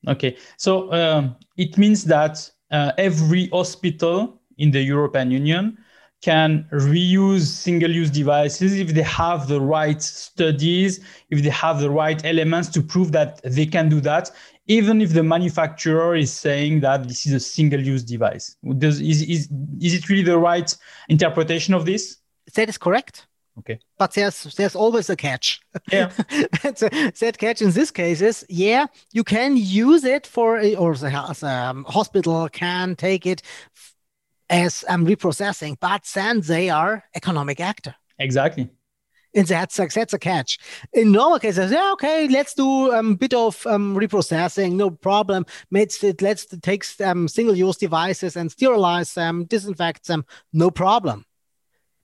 Okay, 0.07 0.38
so 0.57 0.91
um, 0.93 1.36
it 1.57 1.77
means 1.77 2.05
that 2.05 2.50
uh, 2.72 2.91
every 2.98 3.48
hospital 3.50 4.41
in 4.57 4.72
the 4.72 4.81
European 4.81 5.31
Union 5.31 5.77
can 6.21 6.67
reuse 6.71 7.45
single-use 7.45 8.09
devices 8.09 8.74
if 8.79 8.93
they 8.93 9.03
have 9.03 9.47
the 9.47 9.62
right 9.62 10.01
studies, 10.01 11.00
if 11.29 11.43
they 11.43 11.50
have 11.50 11.79
the 11.79 11.89
right 11.89 12.24
elements 12.25 12.69
to 12.69 12.81
prove 12.81 13.12
that 13.12 13.41
they 13.43 13.65
can 13.65 13.88
do 13.88 14.01
that, 14.01 14.31
even 14.67 15.01
if 15.01 15.13
the 15.13 15.24
manufacturer 15.24 16.15
is 16.15 16.31
saying 16.31 16.81
that 16.81 17.07
this 17.07 17.25
is 17.25 17.33
a 17.33 17.39
single-use 17.39 18.03
device. 18.03 18.55
Does, 18.77 19.00
is, 19.00 19.21
is, 19.21 19.50
is 19.79 19.93
it 19.93 20.09
really 20.09 20.24
the 20.24 20.38
right 20.38 20.75
interpretation 21.07 21.74
of 21.74 21.86
this? 21.86 22.17
That 22.55 22.67
is 22.67 22.77
correct. 22.77 23.27
Okay. 23.59 23.79
But 23.97 24.13
there's 24.13 24.43
there's 24.55 24.75
always 24.75 25.09
a 25.09 25.15
catch. 25.15 25.62
Yeah. 25.91 26.12
that 26.29 27.36
catch 27.39 27.62
in 27.62 27.71
this 27.71 27.89
case 27.89 28.21
is 28.21 28.45
yeah, 28.50 28.86
you 29.13 29.24
can 29.24 29.57
use 29.57 30.03
it 30.03 30.27
for 30.27 30.59
or 30.77 30.93
the, 30.93 31.09
the 31.39 31.47
um, 31.47 31.83
hospital 31.86 32.47
can 32.50 32.95
take 32.95 33.25
it 33.25 33.41
as 34.50 34.86
um, 34.88 35.06
reprocessing, 35.06 35.77
but 35.80 36.10
then 36.13 36.42
they 36.42 36.70
are 36.70 37.04
economic 37.16 37.60
actor. 37.60 37.96
Exactly. 38.20 38.70
And 39.36 39.46
that's 39.46 39.75
that's 39.75 40.13
a 40.13 40.20
catch. 40.20 40.58
In 40.94 41.12
normal 41.12 41.39
cases, 41.39 41.72
yeah, 41.72 41.92
okay, 41.94 42.27
let's 42.27 42.54
do 42.54 42.92
a 42.92 43.00
um, 43.00 43.16
bit 43.16 43.34
of 43.34 43.68
um, 43.68 43.96
reprocessing, 43.96 44.74
no 44.74 44.89
problem. 44.89 45.46
Let's 45.70 46.01
let's 46.22 46.46
take 46.46 46.86
um, 47.01 47.27
single-use 47.27 47.77
devices 47.77 48.36
and 48.36 48.51
sterilize 48.51 49.13
them, 49.13 49.46
disinfect 49.46 50.08
them, 50.08 50.25
no 50.54 50.72
problem. 50.72 51.25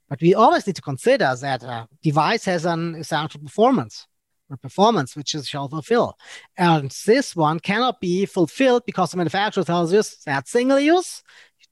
But 0.09 0.21
we 0.21 0.35
always 0.35 0.67
need 0.67 0.75
to 0.75 0.81
consider 0.81 1.33
that 1.41 1.63
a 1.63 1.87
device 2.03 2.45
has 2.45 2.65
an 2.65 2.95
essential 2.95 3.39
performance 3.39 4.05
or 4.49 4.57
performance 4.57 5.15
which 5.15 5.33
it 5.33 5.45
shall 5.45 5.67
fulfill. 5.69 6.15
And 6.57 6.91
this 7.05 7.35
one 7.35 7.59
cannot 7.59 7.99
be 7.99 8.25
fulfilled 8.25 8.83
because 8.85 9.11
the 9.11 9.17
manufacturer 9.17 9.63
tells 9.63 9.93
us 9.93 10.17
that's 10.23 10.51
single 10.51 10.79
use, 10.79 11.23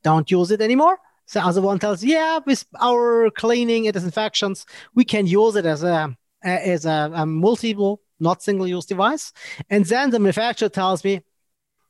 don't 0.03 0.29
use 0.29 0.51
it 0.51 0.61
anymore. 0.61 0.97
The 1.33 1.43
other 1.43 1.61
one 1.61 1.79
tells, 1.79 2.03
yeah, 2.03 2.39
with 2.45 2.65
our 2.79 3.29
cleaning 3.31 3.87
and 3.87 3.93
disinfections, 3.93 4.65
we 4.95 5.05
can 5.05 5.27
use 5.27 5.55
it 5.55 5.65
as 5.65 5.83
a 5.83 6.15
as 6.43 6.85
a, 6.85 7.11
a 7.13 7.25
multiple, 7.25 8.01
not 8.19 8.41
single 8.41 8.67
use 8.67 8.85
device. 8.85 9.31
And 9.69 9.85
then 9.85 10.09
the 10.09 10.19
manufacturer 10.19 10.69
tells 10.69 11.03
me, 11.03 11.21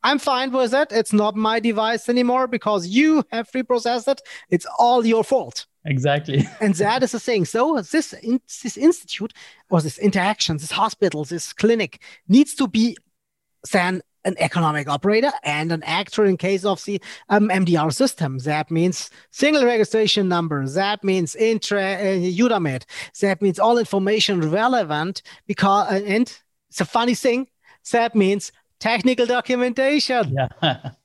I'm 0.02 0.18
fine 0.18 0.50
with 0.52 0.74
it. 0.74 0.92
It's 0.92 1.12
not 1.12 1.36
my 1.36 1.60
device 1.60 2.08
anymore 2.08 2.46
because 2.48 2.88
you 2.88 3.24
have 3.30 3.50
reprocessed 3.52 4.08
it. 4.08 4.20
It's 4.50 4.66
all 4.78 5.06
your 5.06 5.24
fault. 5.24 5.66
Exactly. 5.84 6.46
and 6.60 6.74
that 6.76 7.02
is 7.02 7.12
the 7.12 7.20
thing. 7.20 7.44
So 7.44 7.80
this 7.80 8.12
in, 8.12 8.40
this 8.62 8.76
institute 8.76 9.32
or 9.70 9.80
this 9.80 9.98
interaction, 9.98 10.56
this 10.56 10.72
hospital, 10.72 11.24
this 11.24 11.52
clinic 11.52 12.02
needs 12.28 12.54
to 12.56 12.68
be 12.68 12.96
then 13.72 14.02
an 14.24 14.36
economic 14.38 14.88
operator 14.88 15.30
and 15.42 15.72
an 15.72 15.82
actor 15.82 16.24
in 16.24 16.36
case 16.36 16.64
of 16.64 16.84
the 16.84 17.00
um, 17.28 17.48
MDR 17.48 17.92
system. 17.92 18.38
That 18.38 18.70
means 18.70 19.10
single 19.30 19.64
registration 19.64 20.28
number. 20.28 20.66
That 20.68 21.02
means 21.04 21.34
intra 21.34 21.82
uh, 21.82 22.18
EUDAMED. 22.18 22.84
That 23.20 23.42
means 23.42 23.58
all 23.58 23.78
information 23.78 24.50
relevant 24.50 25.22
because 25.46 25.92
uh, 25.92 26.02
and 26.06 26.32
it's 26.70 26.80
a 26.80 26.84
funny 26.84 27.14
thing. 27.14 27.48
That 27.90 28.14
means 28.14 28.52
technical 28.78 29.26
documentation. 29.26 30.36
Yeah. 30.62 30.90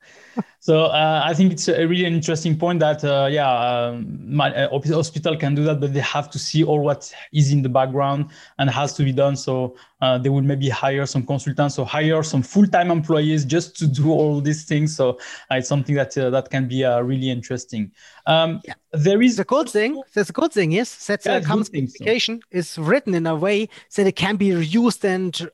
so 0.67 0.87
uh, 0.87 1.21
I 1.23 1.33
think 1.33 1.53
it's 1.53 1.69
a 1.69 1.87
really 1.87 2.03
an 2.03 2.13
interesting 2.13 2.57
point 2.57 2.81
that 2.81 3.01
uh, 3.01 3.29
yeah, 3.31 3.49
um, 3.49 4.19
my 4.27 4.53
uh, 4.53 4.79
hospital 4.93 5.37
can 5.37 5.55
do 5.55 5.63
that, 5.63 5.79
but 5.79 5.93
they 5.93 6.01
have 6.01 6.29
to 6.31 6.37
see 6.37 6.61
all 6.61 6.81
what 6.81 7.09
is 7.31 7.53
in 7.53 7.61
the 7.61 7.69
background 7.69 8.31
and 8.57 8.69
has 8.69 8.91
to 8.95 9.05
be 9.05 9.13
done. 9.13 9.37
So 9.37 9.77
uh, 10.01 10.17
they 10.17 10.27
will 10.27 10.41
maybe 10.41 10.67
hire 10.67 11.05
some 11.05 11.25
consultants 11.25 11.79
or 11.79 11.85
hire 11.85 12.21
some 12.21 12.43
full-time 12.43 12.91
employees 12.91 13.45
just 13.45 13.77
to 13.77 13.87
do 13.87 14.11
all 14.11 14.41
these 14.41 14.65
things. 14.65 14.93
So 14.93 15.11
uh, 15.49 15.55
it's 15.55 15.69
something 15.69 15.95
that 15.95 16.17
uh, 16.17 16.31
that 16.31 16.49
can 16.49 16.67
be 16.67 16.83
really 16.83 17.29
interesting. 17.29 17.89
Um, 18.25 18.59
yeah. 18.65 18.73
There 18.91 19.21
is 19.21 19.39
a 19.39 19.45
good 19.45 19.69
thing. 19.69 20.01
There's 20.13 20.31
a 20.31 20.33
good 20.33 20.51
thing 20.51 20.73
is 20.73 21.07
that 21.07 21.25
yeah, 21.25 21.39
the 21.39 21.45
common 21.45 21.63
specification 21.63 22.41
so. 22.41 22.57
is 22.57 22.77
written 22.77 23.15
in 23.15 23.25
a 23.25 23.35
way 23.37 23.69
that 23.95 24.05
it 24.05 24.17
can 24.17 24.35
be 24.35 24.49
reused 24.49 25.05
and 25.05 25.49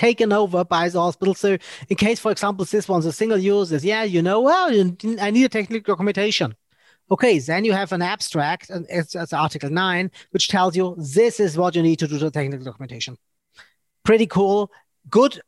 taken 0.00 0.32
over 0.32 0.64
by 0.64 0.88
the 0.88 0.98
hospital. 0.98 1.34
So 1.34 1.58
in 1.90 1.96
case, 1.96 2.18
for 2.18 2.32
example, 2.32 2.64
this 2.64 2.88
one's 2.88 3.04
a 3.04 3.12
single 3.12 3.36
use, 3.36 3.70
is 3.70 3.84
yeah, 3.84 4.02
you 4.02 4.22
know, 4.22 4.40
well, 4.40 4.68
I 5.20 5.30
need 5.30 5.44
a 5.44 5.48
technical 5.48 5.92
documentation. 5.92 6.54
Okay, 7.10 7.38
then 7.38 7.64
you 7.66 7.72
have 7.72 7.92
an 7.92 8.02
abstract, 8.02 8.70
and 8.70 8.86
it's, 8.88 9.14
it's 9.14 9.32
Article 9.32 9.68
9, 9.68 10.10
which 10.30 10.48
tells 10.48 10.74
you 10.74 10.94
this 10.96 11.38
is 11.38 11.58
what 11.58 11.74
you 11.74 11.82
need 11.82 11.98
to 11.98 12.08
do 12.08 12.16
the 12.16 12.30
technical 12.30 12.64
documentation. 12.64 13.18
Pretty 14.04 14.26
cool. 14.26 14.70
Good 15.10 15.40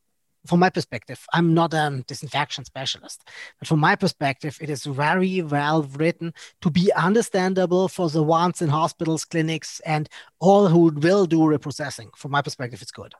from 0.47 0.61
my 0.61 0.71
perspective. 0.71 1.25
I'm 1.33 1.55
not 1.55 1.73
a 1.73 2.05
disinfection 2.07 2.65
specialist, 2.65 3.23
but 3.59 3.69
from 3.69 3.81
my 3.81 3.95
perspective, 3.97 4.59
it 4.61 4.69
is 4.69 4.85
very 4.85 5.41
well 5.41 5.85
written 5.85 6.35
to 6.61 6.69
be 6.71 6.93
understandable 6.93 7.89
for 7.89 8.11
the 8.11 8.23
ones 8.23 8.61
in 8.61 8.69
hospitals, 8.69 9.25
clinics, 9.25 9.81
and 9.87 10.09
all 10.41 10.67
who 10.69 10.91
will 10.91 11.27
do 11.27 11.39
reprocessing. 11.39 12.09
From 12.17 12.33
my 12.33 12.43
perspective, 12.43 12.83
it's 12.83 12.91
good. 12.91 13.15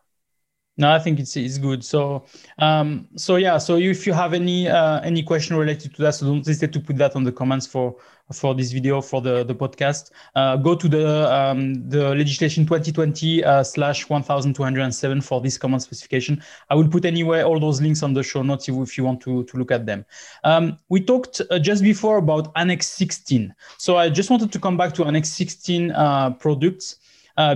No, 0.79 0.91
I 0.91 0.99
think 0.99 1.21
it's 1.21 1.37
it's 1.37 1.59
good. 1.59 1.85
So 1.85 2.25
um, 2.59 3.07
so 3.15 3.37
yeah. 3.37 3.59
So 3.59 3.77
if 3.77 4.07
you 4.07 4.15
have 4.15 4.33
any 4.33 4.69
uh, 4.69 5.01
any 5.01 5.23
question 5.23 5.57
related 5.57 5.95
to 5.95 6.03
that, 6.03 6.15
so 6.15 6.25
don't 6.25 6.47
hesitate 6.47 6.73
to 6.73 6.81
put 6.81 6.97
that 6.97 7.15
on 7.15 7.25
the 7.25 7.33
comments 7.33 7.67
for 7.67 7.97
for 8.33 8.55
this 8.55 8.73
video 8.73 9.03
for 9.03 9.21
the 9.21 9.45
the 9.45 9.55
podcast. 9.55 10.13
Uh, 10.35 10.57
go 10.57 10.75
to 10.75 10.89
the 10.89 11.31
um, 11.31 11.87
the 11.91 12.15
legislation 12.15 12.65
2020 12.65 13.45
uh, 13.45 13.63
slash 13.63 14.09
1207 14.09 15.21
for 15.21 15.43
this 15.43 15.59
common 15.59 15.79
specification. 15.79 16.43
I 16.71 16.75
will 16.75 16.89
put 16.89 17.05
anyway 17.05 17.43
all 17.43 17.61
those 17.61 17.83
links 17.83 18.03
on 18.03 18.15
the 18.15 18.23
show 18.23 18.43
notes 18.43 18.67
if, 18.67 18.75
if 18.75 18.97
you 18.97 19.05
want 19.05 19.21
to 19.23 19.45
to 19.45 19.57
look 19.59 19.73
at 19.73 19.85
them. 19.85 20.07
Um, 20.43 20.79
we 20.89 21.03
talked 21.03 21.43
uh, 21.51 21.59
just 21.59 21.83
before 21.83 22.17
about 22.17 22.51
Annex 22.57 22.87
16. 22.87 23.55
So 23.77 23.99
I 23.99 24.09
just 24.09 24.31
wanted 24.31 24.51
to 24.51 24.59
come 24.59 24.79
back 24.79 24.95
to 24.95 25.05
Annex 25.05 25.29
16 25.29 25.91
uh, 25.91 26.31
products 26.31 26.97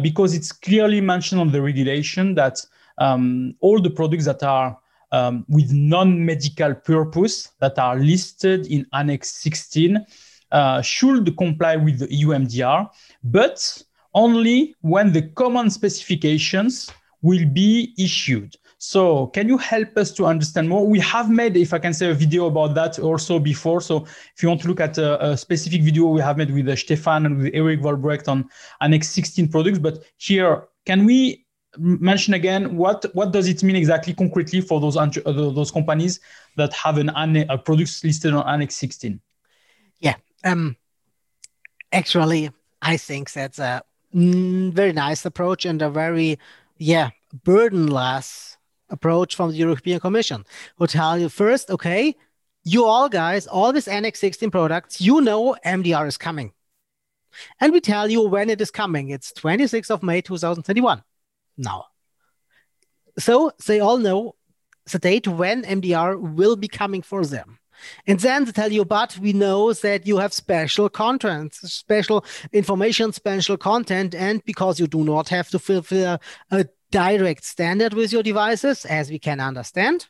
because 0.03 0.35
it's 0.35 0.53
clearly 0.53 1.01
mentioned 1.01 1.41
on 1.41 1.51
the 1.51 1.63
regulation 1.63 2.35
that 2.35 2.61
um, 2.99 3.55
all 3.61 3.81
the 3.81 3.91
products 3.91 4.25
that 4.25 4.43
are 4.43 4.79
um, 5.13 5.45
with 5.49 5.73
non-medical 5.73 6.75
purpose 6.75 7.51
that 7.61 7.79
are 7.79 7.99
listed 7.99 8.67
in 8.67 8.87
Annex 8.93 9.31
16 9.43 10.05
uh, 10.53 10.83
should 10.83 11.37
comply 11.37 11.77
with 11.77 11.99
the 12.01 12.13
EU 12.13 12.29
MDR, 12.29 12.89
but 13.25 13.83
only 14.15 14.75
when 14.81 15.13
the 15.13 15.23
common 15.23 15.71
specifications 15.71 16.91
will 17.23 17.47
be 17.47 17.95
issued. 17.99 18.57
So 18.79 19.29
can 19.29 19.49
you 19.49 19.57
help 19.57 19.97
us 19.97 20.13
to 20.13 20.27
understand 20.27 20.69
more? 20.69 20.87
We 20.87 21.01
have 21.01 21.31
made, 21.31 21.57
if 21.57 21.73
I 21.73 21.79
can 21.79 21.95
say, 21.95 22.11
a 22.11 22.15
video 22.15 22.47
about 22.47 22.75
that 22.75 22.99
also 22.99 23.39
before. 23.39 23.81
So 23.81 24.05
if 24.35 24.43
you 24.43 24.49
want 24.49 24.61
to 24.63 24.69
look 24.69 24.81
at 24.81 24.99
a, 24.99 25.31
a 25.31 25.37
specific 25.37 25.83
video 25.83 26.07
we 26.07 26.21
have 26.21 26.37
made 26.37 26.53
with 26.53 26.69
uh, 26.69 26.77
Stefan 26.77 27.27
and 27.27 27.39
with 27.39 27.51
Eric 27.55 27.81
Volbrecht 27.81 28.29
on 28.29 28.49
Annex 28.81 29.09
16 29.09 29.49
products, 29.49 29.79
but 29.79 30.05
here, 30.19 30.69
can 30.85 31.07
we 31.07 31.46
mention 31.79 32.35
again 32.35 32.77
what 32.77 33.05
what 33.15 33.33
does 33.33 33.49
it 33.49 33.63
mean 33.63 33.77
exactly 33.77 34.15
concretely 34.15 34.61
for 34.61 34.81
those 34.81 34.97
uh, 34.97 35.07
those 35.25 35.71
companies 35.71 36.21
that 36.57 36.73
have 36.73 36.99
an 36.99 37.11
a 37.11 37.59
products 37.59 38.03
listed 38.05 38.35
on 38.35 38.49
Annex 38.49 38.75
16? 38.77 39.21
Yeah, 40.01 40.17
um, 40.45 40.77
actually, 41.93 42.51
I 42.83 42.97
think 42.97 43.33
that's 43.33 43.59
a 43.59 43.83
very 44.13 44.93
nice 44.93 45.25
approach 45.25 45.65
and 45.65 45.83
a 45.83 45.91
very 45.91 46.39
yeah 46.79 47.11
burdenless 47.45 48.57
approach 48.89 49.35
from 49.35 49.51
the 49.51 49.57
European 49.57 50.01
Commission, 50.01 50.45
who 50.77 50.87
tell 50.87 51.19
you 51.19 51.29
first, 51.29 51.71
okay, 51.71 52.15
you 52.63 52.85
all 52.85 53.09
guys, 53.09 53.47
all 53.47 53.73
these 53.73 53.89
Annex 53.89 54.21
16 54.21 54.51
products, 54.51 55.01
you 55.01 55.21
know 55.21 55.57
MDR 55.65 56.07
is 56.07 56.17
coming. 56.17 56.53
And 57.61 57.73
we 57.73 57.81
tell 57.81 58.11
you 58.11 58.27
when 58.27 58.49
it 58.49 58.61
is 58.61 58.71
coming. 58.71 59.11
It's 59.11 59.33
26th 59.33 59.91
of 59.91 60.03
May 60.03 60.21
2021 60.23 61.03
now. 61.57 61.87
So 63.19 63.53
they 63.67 63.81
all 63.81 63.99
know 63.99 64.37
the 64.91 64.99
date 64.99 65.27
when 65.27 65.65
MDR 65.65 66.19
will 66.21 66.57
be 66.57 66.69
coming 66.69 67.03
for 67.03 67.25
them. 67.25 67.59
And 68.07 68.19
then 68.21 68.45
they 68.45 68.53
tell 68.53 68.73
you, 68.73 68.85
but 68.85 69.19
we 69.19 69.33
know 69.33 69.73
that 69.73 70.07
you 70.07 70.17
have 70.19 70.33
special 70.33 70.89
content, 70.89 71.55
special 71.55 72.25
information, 72.53 73.13
special 73.13 73.57
content, 73.57 74.15
and 74.15 74.43
because 74.45 74.81
you 74.81 74.87
do 74.87 75.05
not 75.05 75.29
have 75.29 75.51
to 75.51 75.59
fulfill 75.59 76.19
a 76.51 76.67
direct 76.91 77.45
standard 77.45 77.93
with 77.93 78.13
your 78.13 78.23
devices, 78.23 78.85
as 78.85 79.11
we 79.11 79.19
can 79.19 79.41
understand, 79.41 80.07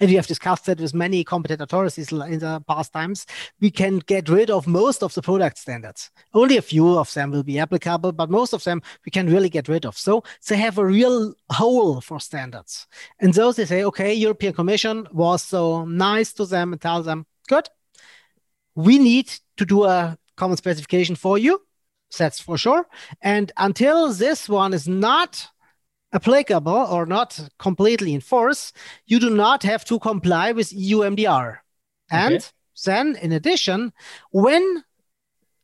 and 0.00 0.10
we 0.10 0.16
have 0.16 0.26
discussed 0.26 0.66
that 0.66 0.80
with 0.80 0.94
many 0.94 1.24
competent 1.24 1.60
authorities 1.60 2.12
in 2.12 2.38
the 2.38 2.62
past 2.68 2.92
times, 2.92 3.26
we 3.60 3.70
can 3.70 3.98
get 3.98 4.28
rid 4.28 4.50
of 4.50 4.66
most 4.66 5.02
of 5.02 5.14
the 5.14 5.22
product 5.22 5.58
standards. 5.58 6.10
Only 6.32 6.56
a 6.56 6.62
few 6.62 6.98
of 6.98 7.12
them 7.12 7.30
will 7.30 7.42
be 7.42 7.58
applicable, 7.58 8.12
but 8.12 8.30
most 8.30 8.52
of 8.52 8.64
them 8.64 8.82
we 9.04 9.10
can 9.10 9.28
really 9.28 9.48
get 9.48 9.68
rid 9.68 9.84
of. 9.84 9.96
So 9.96 10.24
they 10.48 10.56
have 10.56 10.78
a 10.78 10.86
real 10.86 11.34
hole 11.50 12.00
for 12.00 12.20
standards. 12.20 12.86
And 13.20 13.34
those 13.34 13.56
they 13.56 13.64
say, 13.64 13.84
okay, 13.84 14.14
European 14.14 14.52
Commission 14.52 15.08
was 15.12 15.42
so 15.42 15.84
nice 15.84 16.32
to 16.34 16.46
them 16.46 16.72
and 16.72 16.80
tell 16.80 17.02
them, 17.02 17.26
good, 17.48 17.68
we 18.74 18.98
need 18.98 19.32
to 19.56 19.64
do 19.64 19.84
a 19.84 20.18
common 20.36 20.56
specification 20.56 21.16
for 21.16 21.38
you. 21.38 21.60
That's 22.16 22.40
for 22.40 22.56
sure. 22.56 22.86
And 23.22 23.50
until 23.56 24.12
this 24.12 24.48
one 24.48 24.72
is 24.72 24.86
not 24.86 25.48
applicable 26.14 26.72
or 26.72 27.06
not 27.06 27.48
completely 27.58 28.14
in 28.14 28.20
force, 28.20 28.72
you 29.06 29.18
do 29.18 29.30
not 29.30 29.62
have 29.64 29.84
to 29.86 29.98
comply 29.98 30.52
with 30.52 30.72
EU 30.72 30.98
MDR. 30.98 31.58
And 32.10 32.36
okay. 32.36 32.46
then, 32.84 33.16
in 33.16 33.32
addition, 33.32 33.92
when 34.30 34.84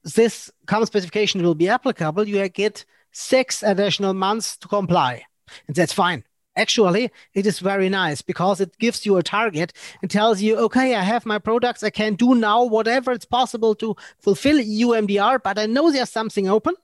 this 0.05 0.51
common 0.67 0.87
specification 0.87 1.43
will 1.43 1.55
be 1.55 1.69
applicable, 1.69 2.27
you 2.27 2.49
get 2.49 2.85
six 3.13 3.63
additional 3.63 4.15
months 4.15 4.57
to 4.59 4.69
comply. 4.69 5.25
And 5.67 5.77
that's 5.77 5.93
fine. 5.93 6.25
Actually, 6.57 7.11
it 7.33 7.47
is 7.47 7.61
very 7.61 7.89
nice 7.89 8.23
because 8.23 8.61
it 8.61 8.77
gives 8.79 9.07
you 9.07 9.17
a 9.17 9.23
target 9.23 9.73
and 10.03 10.11
tells 10.11 10.43
you, 10.43 10.57
okay, 10.57 10.95
I 10.95 11.03
have 11.03 11.25
my 11.25 11.39
products. 11.39 11.83
I 11.83 11.91
can 11.91 12.15
do 12.17 12.35
now 12.35 12.65
whatever 12.65 13.13
it's 13.13 13.25
possible 13.25 13.75
to 13.77 13.95
fulfill 14.19 14.59
EU 14.59 14.89
MDR, 14.89 15.41
but 15.43 15.59
I 15.59 15.67
know 15.67 15.91
there's 15.93 16.11
something 16.11 16.49
open. 16.49 16.75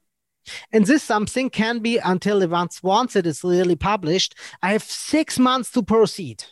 And 0.73 0.87
this 0.87 1.03
something 1.03 1.51
can 1.51 1.81
be 1.81 1.99
until 1.99 2.47
once 2.49 2.83
once 2.83 3.17
it 3.17 3.27
is 3.27 3.43
really 3.45 3.77
published. 3.77 4.35
I 4.63 4.73
have 4.73 4.83
six 4.83 5.39
months 5.39 5.71
to 5.73 5.83
proceed. 5.83 6.45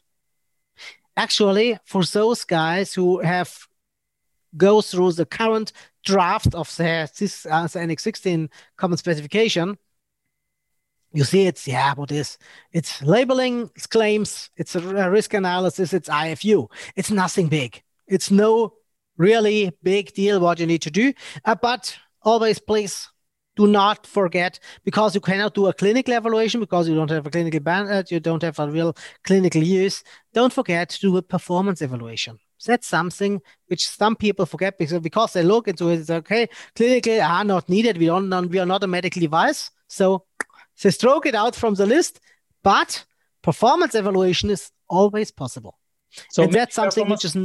Actually, 1.17 1.79
for 1.85 2.05
those 2.05 2.45
guys 2.45 2.93
who 2.95 3.21
have 3.21 3.67
go 4.57 4.81
through 4.81 5.13
the 5.13 5.27
current 5.27 5.73
draft 6.05 6.55
of 6.55 6.75
the, 6.77 7.11
this 7.19 7.47
uh, 7.47 7.67
the 7.67 7.81
Annex 7.81 8.03
16 8.03 8.49
common 8.77 8.99
specification, 8.99 9.79
you 11.15 11.25
see 11.25 11.47
it's 11.47 11.67
yeah 11.67 11.95
what 11.95 12.11
is 12.13 12.37
it's 12.73 13.01
labeling 13.03 13.71
it's 13.77 13.87
claims 13.87 14.51
it's 14.57 14.75
a 14.75 15.11
risk 15.11 15.33
analysis 15.33 15.93
it's 15.93 16.09
ifu 16.09 16.69
it's 16.97 17.11
nothing 17.11 17.49
big 17.49 17.83
it's 18.07 18.31
no 18.31 18.75
really 19.17 19.73
big 19.83 20.13
deal 20.13 20.41
what 20.41 20.59
you 20.59 20.67
need 20.67 20.83
to 20.83 20.91
do 20.91 21.13
uh, 21.45 21.55
but 21.55 21.97
always 22.23 22.59
please 22.59 23.09
do 23.57 23.67
not 23.67 24.07
forget 24.07 24.59
because 24.85 25.15
you 25.15 25.21
cannot 25.21 25.55
do 25.55 25.67
a 25.67 25.73
clinical 25.73 26.15
evaluation 26.15 26.61
because 26.61 26.89
you 26.89 26.95
don't 26.95 27.11
have 27.11 27.27
a 27.27 27.31
clinical 27.31 27.61
ban 27.61 27.89
uh, 27.89 28.03
you 28.09 28.21
don't 28.21 28.43
have 28.43 28.59
a 28.59 28.69
real 28.69 28.97
clinical 29.23 29.63
use 29.63 30.03
don't 30.33 30.53
forget 30.53 30.89
to 30.91 31.01
do 31.01 31.17
a 31.17 31.23
performance 31.23 31.81
evaluation. 31.81 32.39
That's 32.67 32.87
something 32.87 33.43
which 33.67 33.89
some 33.89 34.17
people 34.17 34.47
forget 34.47 34.79
because, 34.79 34.99
because 35.01 35.35
they 35.35 35.43
look 35.43 35.69
into 35.69 35.91
it 35.91 36.01
it's 36.01 36.11
okay 36.11 36.49
clinical 36.75 37.21
are 37.21 37.45
not 37.45 37.69
needed. 37.69 37.99
We 37.99 38.07
don't 38.07 38.49
we 38.49 38.59
are 38.59 38.67
not 38.67 38.83
a 38.83 38.87
medical 38.87 39.21
device. 39.21 39.71
So 39.87 40.25
they 40.83 40.91
stroke 40.91 41.27
it 41.27 41.35
out 41.35 41.55
from 41.55 41.75
the 41.75 41.87
list 41.87 42.21
but 42.63 43.05
performance 43.43 43.95
evaluation 43.95 44.51
is 44.51 44.71
always 44.89 45.31
possible. 45.31 45.79
So 46.31 46.45
and 46.45 46.53
that's 46.53 46.75
something 46.75 47.09
which 47.09 47.25
is 47.25 47.37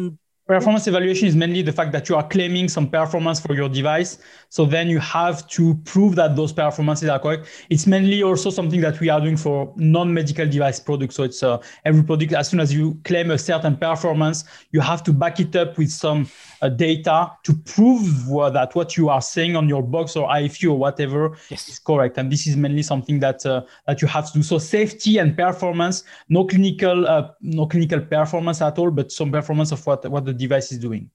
performance 0.49 0.87
evaluation 0.87 1.27
is 1.27 1.35
mainly 1.35 1.61
the 1.61 1.71
fact 1.71 1.91
that 1.91 2.09
you 2.09 2.15
are 2.15 2.27
claiming 2.27 2.67
some 2.67 2.89
performance 2.89 3.39
for 3.39 3.53
your 3.53 3.69
device. 3.69 4.17
So 4.49 4.65
then 4.65 4.89
you 4.89 4.97
have 4.97 5.47
to 5.49 5.75
prove 5.85 6.15
that 6.15 6.35
those 6.35 6.51
performances 6.51 7.07
are 7.07 7.19
correct. 7.19 7.47
It's 7.69 7.85
mainly 7.85 8.23
also 8.23 8.49
something 8.49 8.81
that 8.81 8.99
we 8.99 9.09
are 9.09 9.21
doing 9.21 9.37
for 9.37 9.71
non-medical 9.75 10.47
device 10.49 10.79
products. 10.79 11.13
So 11.13 11.21
it's 11.21 11.43
uh, 11.43 11.61
every 11.85 12.01
product, 12.01 12.33
as 12.33 12.49
soon 12.49 12.59
as 12.59 12.73
you 12.73 12.99
claim 13.03 13.29
a 13.29 13.37
certain 13.37 13.77
performance, 13.77 14.43
you 14.71 14.79
have 14.79 15.03
to 15.03 15.13
back 15.13 15.39
it 15.39 15.55
up 15.55 15.77
with 15.77 15.91
some 15.91 16.27
uh, 16.63 16.69
data 16.69 17.31
to 17.43 17.53
prove 17.53 18.25
that 18.53 18.71
what 18.73 18.97
you 18.97 19.07
are 19.09 19.21
saying 19.21 19.55
on 19.55 19.69
your 19.69 19.83
box 19.83 20.15
or 20.15 20.27
IFU 20.29 20.71
or 20.71 20.79
whatever 20.79 21.37
yes. 21.49 21.69
is 21.69 21.77
correct. 21.77 22.17
And 22.17 22.31
this 22.31 22.47
is 22.47 22.57
mainly 22.57 22.81
something 22.81 23.19
that 23.19 23.45
uh, 23.45 23.61
that 23.85 24.01
you 24.01 24.07
have 24.07 24.25
to 24.31 24.39
do. 24.39 24.41
So 24.41 24.57
safety 24.57 25.19
and 25.19 25.37
performance, 25.37 26.05
no 26.27 26.45
clinical, 26.45 27.07
uh, 27.07 27.29
no 27.39 27.67
clinical 27.67 28.01
performance 28.01 28.63
at 28.63 28.79
all, 28.79 28.89
but 28.89 29.11
some 29.11 29.31
performance 29.31 29.71
of 29.71 29.85
what, 29.85 30.09
what 30.09 30.25
the 30.25 30.38
device 30.39 30.71
is 30.71 30.79
doing. 30.79 31.11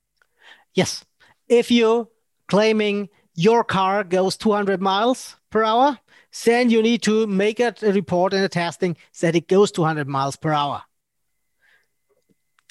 Yes. 0.74 1.04
If 1.48 1.70
you're 1.70 2.08
claiming 2.48 3.08
your 3.34 3.64
car 3.64 4.04
goes 4.04 4.36
200 4.36 4.80
miles 4.80 5.36
per 5.50 5.64
hour, 5.64 5.98
then 6.44 6.70
you 6.70 6.82
need 6.82 7.02
to 7.02 7.26
make 7.26 7.60
a 7.60 7.74
report 7.82 8.32
and 8.32 8.44
a 8.44 8.48
testing 8.48 8.96
that 9.20 9.36
it 9.36 9.48
goes 9.48 9.70
200 9.72 10.08
miles 10.08 10.36
per 10.36 10.52
hour. 10.52 10.82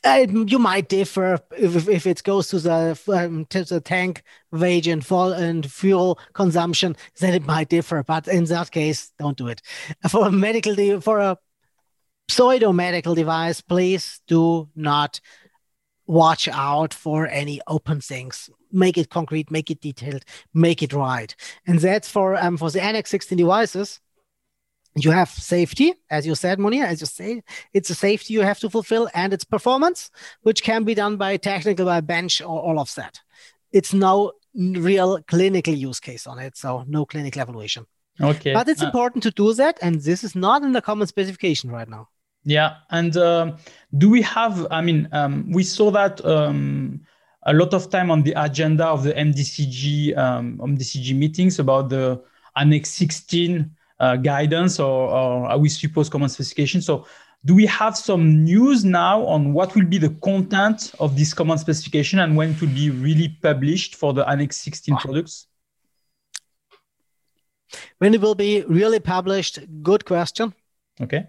Uh, 0.05 0.25
you 0.29 0.59
might 0.59 0.89
differ 0.89 1.39
if, 1.57 1.87
if 1.87 2.05
it 2.05 2.21
goes 2.23 2.49
to 2.49 2.59
the 2.59 2.99
um, 3.07 3.45
to 3.45 3.63
the 3.63 3.79
tank 3.79 4.21
wage 4.51 4.85
and 4.85 5.05
fall 5.05 5.31
and 5.31 5.71
fuel 5.71 6.19
consumption, 6.33 6.93
then 7.21 7.33
it 7.33 7.45
might 7.45 7.69
differ. 7.69 8.03
But 8.03 8.27
in 8.27 8.43
that 8.45 8.69
case, 8.69 9.13
don't 9.17 9.37
do 9.37 9.47
it. 9.47 9.61
For 10.09 10.27
a 10.27 10.31
medical 10.31 10.99
for 10.99 11.19
a 11.19 11.37
pseudo 12.27 12.73
medical 12.73 13.15
device, 13.15 13.61
please 13.61 14.19
do 14.27 14.67
not 14.75 15.21
watch 16.05 16.47
out 16.47 16.93
for 16.93 17.27
any 17.27 17.61
open 17.67 18.01
things. 18.01 18.49
Make 18.71 18.97
it 18.97 19.09
concrete, 19.09 19.51
make 19.51 19.69
it 19.71 19.81
detailed, 19.81 20.25
make 20.53 20.81
it 20.83 20.93
right. 20.93 21.35
And 21.67 21.79
that's 21.79 22.09
for 22.09 22.35
um 22.35 22.57
for 22.57 22.71
the 22.71 22.81
Annex 22.81 23.09
16 23.11 23.37
devices. 23.37 23.99
You 24.95 25.09
have 25.09 25.29
safety, 25.29 25.95
as 26.11 26.27
you 26.27 26.35
said, 26.35 26.59
Monia, 26.59 26.85
as 26.85 27.01
you 27.01 27.07
say, 27.07 27.41
it's 27.73 27.89
a 27.89 27.95
safety 27.95 28.35
you 28.35 28.41
have 28.41 28.59
to 28.59 28.69
fulfill, 28.69 29.09
and 29.15 29.33
it's 29.33 29.43
performance, 29.43 30.11
which 30.43 30.61
can 30.61 30.83
be 30.83 30.93
done 30.93 31.17
by 31.17 31.37
technical, 31.37 31.85
by 31.87 31.99
bench, 32.01 32.41
or 32.41 32.61
all 32.61 32.79
of 32.79 32.93
that. 32.93 33.19
It's 33.71 33.91
no 33.91 34.33
real 34.53 35.19
clinical 35.23 35.73
use 35.73 35.99
case 35.99 36.27
on 36.27 36.37
it, 36.37 36.55
so 36.57 36.83
no 36.87 37.07
clinical 37.07 37.41
evaluation. 37.41 37.87
Okay. 38.21 38.53
But 38.53 38.67
it's 38.67 38.83
uh, 38.83 38.85
important 38.85 39.23
to 39.23 39.31
do 39.31 39.53
that, 39.55 39.79
and 39.81 39.99
this 39.99 40.23
is 40.23 40.35
not 40.35 40.61
in 40.61 40.73
the 40.73 40.81
common 40.81 41.07
specification 41.07 41.71
right 41.71 41.89
now. 41.89 42.09
Yeah, 42.45 42.75
and 42.89 43.15
uh, 43.15 43.55
do 43.97 44.09
we 44.09 44.21
have? 44.21 44.67
I 44.69 44.81
mean, 44.81 45.07
um, 45.11 45.49
we 45.51 45.63
saw 45.63 45.91
that 45.91 46.23
um, 46.25 47.01
a 47.43 47.53
lot 47.53 47.73
of 47.73 47.89
time 47.89 48.11
on 48.11 48.23
the 48.23 48.33
agenda 48.35 48.85
of 48.85 49.03
the 49.03 49.13
MDCG 49.13 50.17
um, 50.17 50.57
MDCG 50.57 51.15
meetings 51.15 51.59
about 51.59 51.89
the 51.89 52.21
Annex 52.55 52.89
16 52.89 53.71
uh, 53.99 54.15
guidance, 54.17 54.79
or, 54.79 55.09
or 55.09 55.57
we 55.57 55.69
suppose 55.69 56.09
common 56.09 56.29
specification. 56.29 56.81
So, 56.81 57.05
do 57.45 57.55
we 57.55 57.65
have 57.65 57.97
some 57.97 58.43
news 58.43 58.85
now 58.85 59.25
on 59.25 59.53
what 59.53 59.75
will 59.75 59.85
be 59.85 59.97
the 59.97 60.11
content 60.21 60.93
of 60.99 61.17
this 61.17 61.33
common 61.33 61.57
specification 61.57 62.19
and 62.19 62.37
when 62.37 62.51
it 62.51 62.61
will 62.61 62.69
be 62.69 62.89
really 62.89 63.37
published 63.41 63.95
for 63.95 64.13
the 64.13 64.27
Annex 64.29 64.57
16 64.57 64.95
products? 64.97 65.47
When 67.97 68.13
it 68.13 68.21
will 68.21 68.35
be 68.35 68.63
really 68.63 68.99
published? 68.99 69.59
Good 69.81 70.05
question. 70.05 70.53
Okay. 71.01 71.25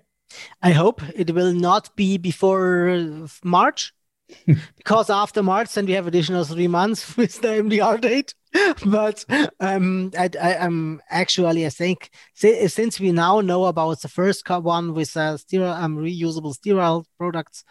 I 0.62 0.72
hope 0.72 1.02
it 1.14 1.34
will 1.34 1.52
not 1.52 1.94
be 1.96 2.18
before 2.18 3.26
March, 3.42 3.92
because 4.76 5.10
after 5.10 5.42
March, 5.42 5.72
then 5.74 5.86
we 5.86 5.92
have 5.92 6.06
additional 6.06 6.44
three 6.44 6.68
months 6.68 7.16
with 7.16 7.40
the 7.40 7.48
MDR 7.48 8.00
date. 8.00 8.34
but 8.86 9.24
um, 9.58 10.12
I, 10.16 10.30
I, 10.40 10.54
am 10.54 11.02
actually, 11.10 11.66
I 11.66 11.70
think, 11.70 12.10
since 12.34 13.00
we 13.00 13.10
now 13.10 13.40
know 13.40 13.64
about 13.64 14.00
the 14.00 14.08
first 14.08 14.48
one 14.48 14.94
with 14.94 15.16
uh, 15.16 15.36
sterile, 15.36 15.72
um, 15.72 15.96
reusable 15.96 16.54
sterile 16.54 17.04
products, 17.18 17.64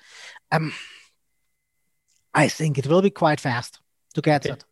um, 0.51 0.73
I 2.33 2.49
think 2.49 2.77
it 2.77 2.87
will 2.87 3.01
be 3.01 3.11
quite 3.11 3.39
fast 3.39 3.79
to 4.15 4.21
get 4.21 4.45
okay. 4.45 4.53
it. 4.53 4.65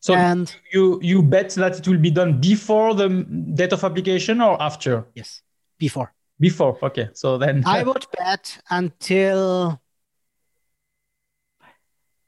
So 0.00 0.14
and 0.14 0.54
you 0.72 1.00
you 1.02 1.22
bet 1.22 1.50
that 1.50 1.78
it 1.78 1.88
will 1.88 1.98
be 1.98 2.10
done 2.10 2.40
before 2.40 2.94
the 2.94 3.08
date 3.54 3.72
of 3.72 3.84
application 3.84 4.40
or 4.40 4.60
after? 4.60 5.06
Yes, 5.14 5.42
before. 5.78 6.12
Before, 6.42 6.76
okay. 6.82 7.08
So 7.12 7.38
then 7.38 7.62
I 7.64 7.82
would 7.84 8.04
bet 8.18 8.58
until 8.68 9.80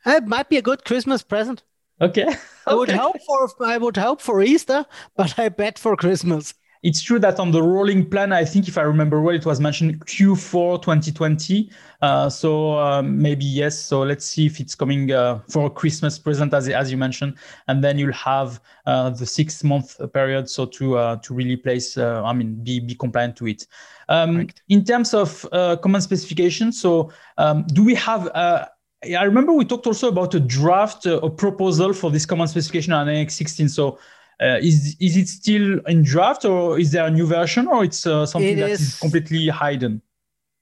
it 0.07 0.25
might 0.29 0.49
be 0.49 0.57
a 0.57 0.63
good 0.63 0.85
Christmas 0.85 1.25
present. 1.25 1.65
Okay. 2.01 2.23
okay. 2.23 2.39
I 2.65 2.75
would 2.75 2.91
hope 2.91 3.17
for 3.27 3.49
I 3.67 3.77
would 3.77 3.97
hope 3.97 4.21
for 4.21 4.41
Easter, 4.41 4.87
but 5.17 5.37
I 5.37 5.49
bet 5.49 5.81
for 5.81 5.97
Christmas. 5.97 6.55
It's 6.85 7.01
true 7.01 7.19
that 7.21 7.41
on 7.41 7.51
the 7.51 7.63
rolling 7.63 8.11
plan, 8.11 8.31
I 8.31 8.45
think 8.45 8.69
if 8.69 8.77
I 8.77 8.83
remember 8.83 9.23
well, 9.23 9.35
it 9.35 9.47
was 9.47 9.59
mentioned 9.59 10.05
Q4 10.05 10.83
2020. 10.83 11.71
Uh, 12.03 12.29
so 12.29 12.79
um, 12.79 13.23
maybe 13.23 13.47
yes. 13.47 13.79
So 13.79 14.03
let's 14.03 14.27
see 14.27 14.45
if 14.45 14.61
it's 14.61 14.75
coming 14.75 15.11
uh, 15.11 15.41
for 15.49 15.65
a 15.65 15.71
Christmas 15.71 16.19
present, 16.19 16.53
as 16.53 16.69
as 16.69 16.91
you 16.91 16.99
mentioned, 16.99 17.39
and 17.69 17.83
then 17.83 17.97
you'll 17.99 18.13
have 18.13 18.61
uh, 18.85 19.09
the 19.09 19.25
six 19.25 19.65
month 19.65 19.99
period, 20.13 20.51
so 20.51 20.67
to 20.67 20.99
uh, 20.99 21.17
to 21.17 21.33
really 21.33 21.57
place, 21.57 21.97
uh, 21.97 22.23
I 22.23 22.35
mean, 22.35 22.63
be 22.63 22.81
be 22.81 22.95
compliant 22.95 23.37
to 23.37 23.47
it. 23.47 23.67
Um, 24.11 24.49
in 24.69 24.85
terms 24.85 25.15
of 25.15 25.49
uh, 25.53 25.77
command 25.77 26.05
specification, 26.05 26.71
so 26.71 27.11
um, 27.39 27.65
do 27.69 27.83
we 27.83 27.95
have? 27.95 28.31
I 28.35 29.25
remember 29.25 29.53
we 29.53 29.65
talked 29.65 29.87
also 29.87 30.09
about 30.09 30.35
a 30.35 30.41
draft, 30.41 31.07
a 31.07 31.31
proposal 31.31 31.95
for 31.95 32.11
this 32.11 32.27
command 32.27 32.51
specification 32.51 32.93
on 32.93 33.09
Annex 33.09 33.35
16. 33.35 33.69
So 33.69 33.99
uh, 34.41 34.59
is 34.61 34.97
is 35.01 35.17
it 35.17 35.29
still 35.29 35.81
in 35.87 36.03
draft, 36.03 36.45
or 36.45 36.79
is 36.79 36.93
there 36.93 37.07
a 37.07 37.11
new 37.11 37.27
version, 37.27 37.69
or 37.69 37.85
it's 37.85 38.07
uh, 38.07 38.27
something 38.27 38.59
it 38.59 38.61
that 38.61 38.71
is, 38.71 38.81
is, 38.81 38.99
completely 38.99 39.51
hidden? 39.51 40.03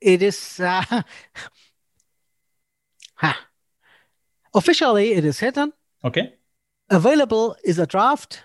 It 0.00 0.22
is. 0.22 0.60
Uh, 0.60 1.02
Officially, 4.54 5.12
it 5.12 5.24
is 5.24 5.40
hidden. 5.40 5.72
Okay. 6.04 6.34
Available 6.90 7.56
is 7.64 7.78
a 7.78 7.86
draft 7.86 8.42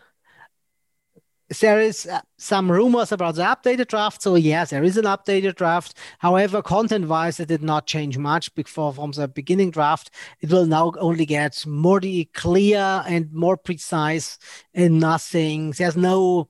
there 1.62 1.80
is 1.80 2.06
uh, 2.06 2.20
some 2.38 2.70
rumors 2.70 3.12
about 3.12 3.36
the 3.36 3.44
updated 3.44 3.88
draft. 3.88 4.22
So 4.22 4.36
yes, 4.36 4.72
there 4.72 4.84
is 4.84 4.98
an 4.98 5.06
updated 5.06 5.56
draft. 5.56 5.98
However, 6.20 6.62
content-wise, 6.62 7.40
it 7.40 7.48
did 7.48 7.64
not 7.64 7.88
change 7.88 8.18
much 8.18 8.54
before 8.54 8.94
from 8.94 9.12
the 9.12 9.28
beginning 9.28 9.72
draft. 9.72 10.12
It 10.42 10.52
will 10.52 10.66
now 10.66 10.94
only 11.00 11.26
get 11.26 11.66
more 11.66 12.02
clear 12.34 13.04
and 13.08 13.32
more 13.32 13.58
precise 13.58 14.38
and 14.74 15.00
nothing. 15.00 15.72
There's 15.72 15.98
no 15.98 16.50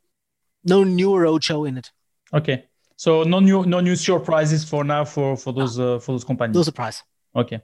no 0.63 0.83
new 0.83 1.11
roadshow 1.11 1.67
in 1.67 1.77
it. 1.77 1.91
Okay. 2.33 2.65
So 2.95 3.23
no 3.23 3.39
new 3.39 3.63
no 3.65 3.79
new 3.79 3.95
surprises 3.95 4.67
for 4.67 4.83
now 4.83 5.05
for 5.05 5.37
for 5.37 5.53
those 5.53 5.79
uh, 5.79 5.99
for 5.99 6.13
those 6.13 6.23
companies. 6.23 6.55
No 6.55 6.63
surprise. 6.63 7.03
Okay. 7.35 7.61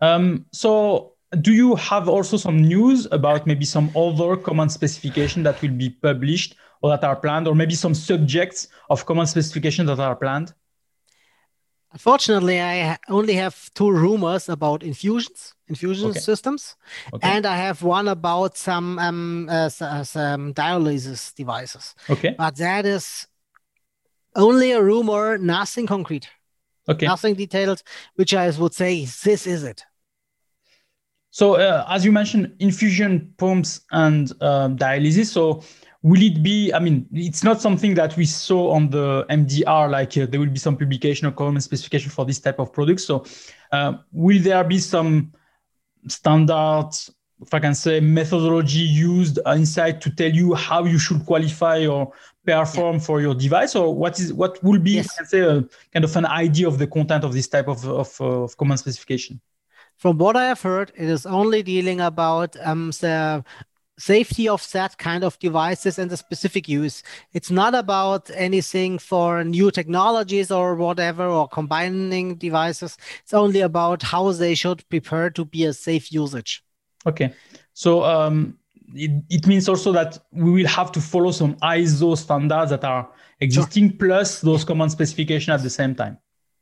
Um, 0.00 0.44
so 0.52 1.14
do 1.40 1.52
you 1.52 1.74
have 1.76 2.08
also 2.08 2.36
some 2.36 2.58
news 2.58 3.08
about 3.10 3.46
maybe 3.46 3.64
some 3.64 3.90
other 3.96 4.36
command 4.36 4.70
specification 4.70 5.42
that 5.42 5.60
will 5.62 5.70
be 5.70 5.90
published 5.90 6.54
or 6.84 6.90
that 6.90 7.02
are 7.02 7.16
planned, 7.16 7.48
or 7.48 7.54
maybe 7.54 7.74
some 7.74 7.94
subjects 7.94 8.68
of 8.90 9.06
common 9.06 9.26
specification 9.26 9.86
that 9.86 9.98
are 9.98 10.14
planned? 10.14 10.52
Unfortunately, 11.92 12.60
I 12.60 12.98
only 13.08 13.34
have 13.34 13.72
two 13.72 13.90
rumors 13.90 14.50
about 14.50 14.82
infusions, 14.82 15.54
infusion 15.66 16.10
okay. 16.10 16.18
systems, 16.18 16.76
okay. 17.14 17.26
and 17.26 17.46
I 17.46 17.56
have 17.56 17.82
one 17.82 18.06
about 18.08 18.58
some 18.58 18.98
um, 18.98 19.48
uh, 19.48 19.70
some 19.70 20.52
dialysis 20.52 21.34
devices. 21.34 21.94
Okay, 22.10 22.34
but 22.36 22.56
that 22.56 22.84
is 22.84 23.28
only 24.36 24.72
a 24.72 24.82
rumor, 24.82 25.38
nothing 25.38 25.86
concrete. 25.86 26.28
Okay, 26.86 27.06
nothing 27.06 27.34
detailed, 27.34 27.82
which 28.16 28.34
I 28.34 28.50
would 28.50 28.74
say 28.74 29.06
this 29.24 29.46
is 29.46 29.64
it. 29.64 29.84
So, 31.30 31.54
uh, 31.54 31.84
as 31.88 32.04
you 32.04 32.12
mentioned, 32.12 32.54
infusion 32.58 33.32
pumps 33.38 33.80
and 33.90 34.30
um, 34.40 34.76
dialysis. 34.76 35.26
So, 35.32 35.64
will 36.04 36.22
it 36.22 36.42
be 36.42 36.70
i 36.74 36.78
mean 36.78 37.06
it's 37.12 37.42
not 37.42 37.60
something 37.60 37.94
that 37.94 38.14
we 38.16 38.26
saw 38.26 38.70
on 38.72 38.90
the 38.90 39.24
mdr 39.30 39.90
like 39.90 40.16
uh, 40.18 40.26
there 40.26 40.38
will 40.38 40.54
be 40.58 40.58
some 40.58 40.76
publication 40.76 41.26
or 41.26 41.32
common 41.32 41.60
specification 41.60 42.10
for 42.10 42.26
this 42.26 42.38
type 42.38 42.58
of 42.60 42.72
products 42.72 43.04
so 43.04 43.24
uh, 43.72 43.94
will 44.12 44.40
there 44.40 44.62
be 44.62 44.78
some 44.78 45.32
standard 46.06 46.90
if 47.40 47.54
i 47.54 47.58
can 47.58 47.74
say 47.74 48.00
methodology 48.00 48.80
used 48.80 49.38
inside 49.46 49.98
to 50.00 50.10
tell 50.10 50.30
you 50.30 50.54
how 50.54 50.84
you 50.84 50.98
should 50.98 51.24
qualify 51.24 51.86
or 51.86 52.12
perform 52.44 52.96
yeah. 52.96 53.02
for 53.02 53.22
your 53.22 53.34
device 53.34 53.74
or 53.74 53.94
what 53.94 54.20
is 54.20 54.30
what 54.34 54.62
will 54.62 54.78
be 54.78 54.96
yes. 54.96 55.30
say 55.30 55.40
a 55.40 55.62
kind 55.92 56.04
of 56.04 56.14
an 56.16 56.26
idea 56.26 56.68
of 56.68 56.78
the 56.78 56.86
content 56.86 57.24
of 57.24 57.32
this 57.32 57.48
type 57.48 57.66
of, 57.66 57.82
of, 57.88 58.20
of 58.20 58.54
common 58.58 58.76
specification 58.76 59.40
from 59.96 60.18
what 60.18 60.36
I 60.36 60.46
have 60.46 60.60
heard, 60.60 60.92
it 60.96 61.08
is 61.08 61.24
only 61.24 61.62
dealing 61.62 62.00
about 62.00 62.56
um, 62.60 62.90
the 63.00 63.44
safety 63.98 64.48
of 64.48 64.68
that 64.72 64.98
kind 64.98 65.22
of 65.24 65.38
devices 65.38 65.98
and 65.98 66.10
the 66.10 66.16
specific 66.16 66.68
use. 66.68 67.02
It's 67.32 67.50
not 67.50 67.74
about 67.74 68.30
anything 68.34 68.98
for 68.98 69.44
new 69.44 69.70
technologies 69.70 70.50
or 70.50 70.74
whatever 70.74 71.26
or 71.26 71.48
combining 71.48 72.36
devices. 72.36 72.96
It's 73.22 73.34
only 73.34 73.60
about 73.60 74.02
how 74.02 74.32
they 74.32 74.54
should 74.54 74.88
prepare 74.88 75.30
to 75.30 75.44
be 75.44 75.64
a 75.64 75.72
safe 75.72 76.12
usage. 76.12 76.64
Okay. 77.06 77.32
So 77.72 78.04
um, 78.04 78.58
it, 78.94 79.10
it 79.30 79.46
means 79.46 79.68
also 79.68 79.92
that 79.92 80.18
we 80.32 80.50
will 80.50 80.68
have 80.68 80.92
to 80.92 81.00
follow 81.00 81.30
some 81.30 81.54
ISO 81.56 82.16
standards 82.16 82.70
that 82.70 82.84
are 82.84 83.08
existing 83.40 83.90
sure. 83.90 83.98
plus 83.98 84.40
those 84.40 84.64
command 84.64 84.92
specification 84.92 85.52
at 85.52 85.62
the 85.62 85.70
same 85.70 85.94
time. 85.94 86.18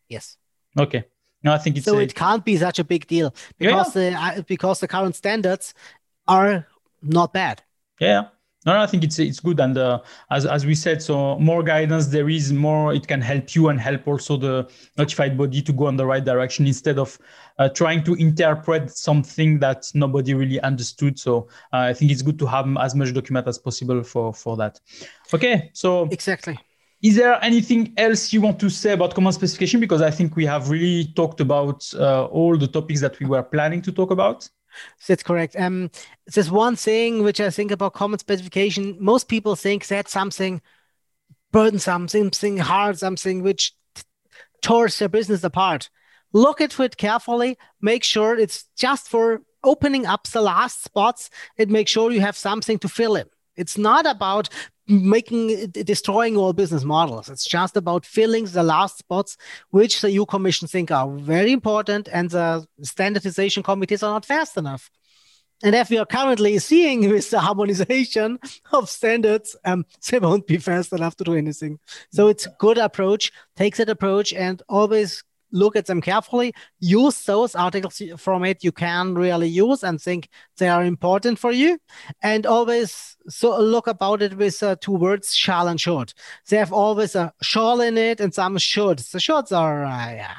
Yes. 0.09 0.37
Okay. 0.79 1.05
No, 1.43 1.53
I 1.53 1.59
think 1.59 1.77
it's 1.77 1.87
so. 1.87 1.99
A... 1.99 2.03
It 2.03 2.15
can't 2.15 2.45
be 2.45 2.57
such 2.57 2.79
a 2.79 2.85
big 2.85 3.07
deal 3.07 3.35
because 3.59 3.97
yeah. 3.97 4.35
the 4.35 4.43
because 4.45 4.81
the 4.81 4.89
current 4.89 5.17
standards 5.17 5.75
are 6.29 6.67
not 7.03 7.33
bad. 7.33 7.63
Yeah. 8.01 8.29
No, 8.65 8.75
no, 8.75 8.81
I 8.81 8.87
think 8.87 9.03
it's 9.03 9.19
it's 9.19 9.41
good, 9.41 9.59
and 9.59 9.77
uh, 9.77 9.99
as 10.31 10.47
as 10.47 10.65
we 10.65 10.77
said, 10.77 11.03
so 11.03 11.37
more 11.41 11.65
guidance 11.65 12.07
there 12.07 12.29
is, 12.29 12.53
more 12.53 12.95
it 12.95 13.09
can 13.09 13.21
help 13.21 13.57
you 13.57 13.71
and 13.71 13.81
help 13.81 14.07
also 14.07 14.37
the 14.37 14.71
notified 14.97 15.37
body 15.37 15.63
to 15.63 15.73
go 15.73 15.89
in 15.89 15.97
the 15.97 16.07
right 16.07 16.25
direction 16.25 16.69
instead 16.69 16.97
of 16.97 17.19
uh, 17.59 17.69
trying 17.71 18.05
to 18.05 18.15
interpret 18.15 18.89
something 18.91 19.59
that 19.59 19.91
nobody 19.95 20.35
really 20.35 20.61
understood. 20.61 21.19
So 21.19 21.49
uh, 21.73 21.91
I 21.91 21.93
think 21.93 22.13
it's 22.13 22.23
good 22.23 22.39
to 22.39 22.47
have 22.47 22.69
as 22.79 22.95
much 22.95 23.13
document 23.13 23.49
as 23.49 23.59
possible 23.59 24.05
for 24.05 24.33
for 24.33 24.57
that. 24.59 24.79
Okay, 25.35 25.71
so 25.73 26.07
exactly. 26.13 26.57
Is 27.03 27.17
there 27.17 27.43
anything 27.43 27.93
else 27.97 28.33
you 28.33 28.41
want 28.41 28.61
to 28.61 28.71
say 28.71 28.93
about 28.93 29.13
command 29.13 29.35
specification? 29.35 29.81
Because 29.81 30.03
I 30.03 30.13
think 30.13 30.37
we 30.37 30.47
have 30.47 30.71
really 30.71 31.07
talked 31.17 31.41
about 31.41 31.93
uh, 31.95 32.27
all 32.27 32.57
the 32.57 32.69
topics 32.69 33.01
that 33.01 33.19
we 33.19 33.27
were 33.27 33.43
planning 33.43 33.83
to 33.83 33.91
talk 33.91 34.13
about. 34.13 34.49
That's 35.07 35.23
correct. 35.23 35.57
Um, 35.59 35.91
there's 36.27 36.51
one 36.51 36.77
thing 36.77 37.23
which 37.23 37.41
I 37.41 37.51
think 37.51 37.71
about 37.71 37.95
common 37.95 38.19
specification. 38.19 38.97
Most 39.01 39.29
people 39.29 39.57
think 39.57 39.87
that's 39.87 40.13
something 40.13 40.61
burdensome, 41.53 42.09
something 42.09 42.59
hard, 42.59 42.99
something 42.99 43.43
which 43.43 43.75
tears 44.63 44.99
their 44.99 45.09
business 45.09 45.45
apart. 45.45 45.91
Look 46.33 46.61
at 46.61 46.79
it 46.81 46.97
carefully. 46.97 47.59
Make 47.81 48.05
sure 48.05 48.39
it's 48.39 48.65
just 48.77 49.09
for 49.09 49.43
opening 49.63 50.07
up 50.07 50.27
the 50.29 50.41
last 50.41 50.83
spots 50.83 51.31
and 51.59 51.71
make 51.71 51.89
sure 51.89 52.11
you 52.11 52.21
have 52.21 52.37
something 52.37 52.79
to 52.79 52.89
fill 52.89 53.17
in. 53.17 53.27
It's 53.55 53.77
not 53.77 54.07
about 54.07 54.49
making 54.89 55.71
destroying 55.71 56.37
all 56.37 56.53
business 56.53 56.85
models. 56.85 57.29
It's 57.29 57.47
just 57.47 57.77
about 57.77 58.05
filling 58.05 58.45
the 58.47 58.63
last 58.63 58.99
spots, 58.99 59.37
which 59.71 60.01
the 60.01 60.11
EU 60.11 60.27
Commission 60.27 60.69
think 60.69 60.91
are 60.91 61.11
very 61.11 61.53
important, 61.53 62.09
and 62.13 62.31
the 62.31 62.67
standardization 62.83 63.63
committees 63.63 64.03
are 64.03 64.13
not 64.13 64.25
fast 64.25 64.57
enough. 64.57 64.91
And 65.63 65.77
as 65.77 65.91
we 65.91 65.99
are 65.99 66.07
currently 66.07 66.59
seeing 66.59 67.09
with 67.13 67.31
the 67.31 67.41
harmonization 67.41 68.39
of 68.73 68.91
standards, 68.91 69.57
um, 69.65 69.87
they 70.11 70.19
won't 70.19 70.47
be 70.47 70.59
fast 70.59 70.93
enough 70.93 71.17
to 71.17 71.25
do 71.25 71.35
anything. 71.35 71.79
So 72.11 72.29
it's 72.29 72.47
a 72.47 72.55
good 72.59 72.79
approach. 72.79 73.33
Take 73.57 73.77
that 73.77 73.89
approach 73.89 74.33
and 74.33 74.61
always 74.69 75.23
look 75.53 75.77
at 75.77 75.87
them 75.87 76.01
carefully, 76.01 76.53
use 76.81 77.25
those 77.25 77.55
articles 77.55 78.03
from 78.17 78.45
it 78.45 78.65
you 78.65 78.73
can 78.73 79.15
really 79.15 79.49
use 79.49 79.85
and 79.85 80.01
think 80.01 80.29
they 80.57 80.69
are 80.69 80.85
important 80.85 81.39
for 81.39 81.53
you, 81.53 81.79
and 82.23 82.47
always 82.47 83.17
so 83.29 83.59
look 83.61 83.87
about 83.87 84.23
it 84.23 84.37
with 84.37 84.63
uh, 84.63 84.77
two 84.81 84.93
words, 84.93 85.35
shall 85.35 85.69
and 85.69 85.81
should. 85.81 86.13
They 86.49 86.57
have 86.57 86.73
always 86.73 87.15
a 87.15 87.33
shall 87.43 87.81
in 87.81 87.97
it 87.97 88.21
and 88.21 88.35
some 88.35 88.59
should. 88.59 88.99
The 88.99 89.19
shoulds 89.19 89.57
are, 89.57 89.85
uh, 89.85 90.13
yeah, 90.13 90.37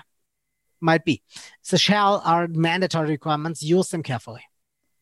might 0.82 1.06
be. 1.06 1.22
The 1.70 1.78
shall 1.78 2.22
are 2.26 2.48
mandatory 2.48 3.10
requirements. 3.10 3.64
Use 3.64 3.90
them 3.90 4.04
carefully. 4.04 4.44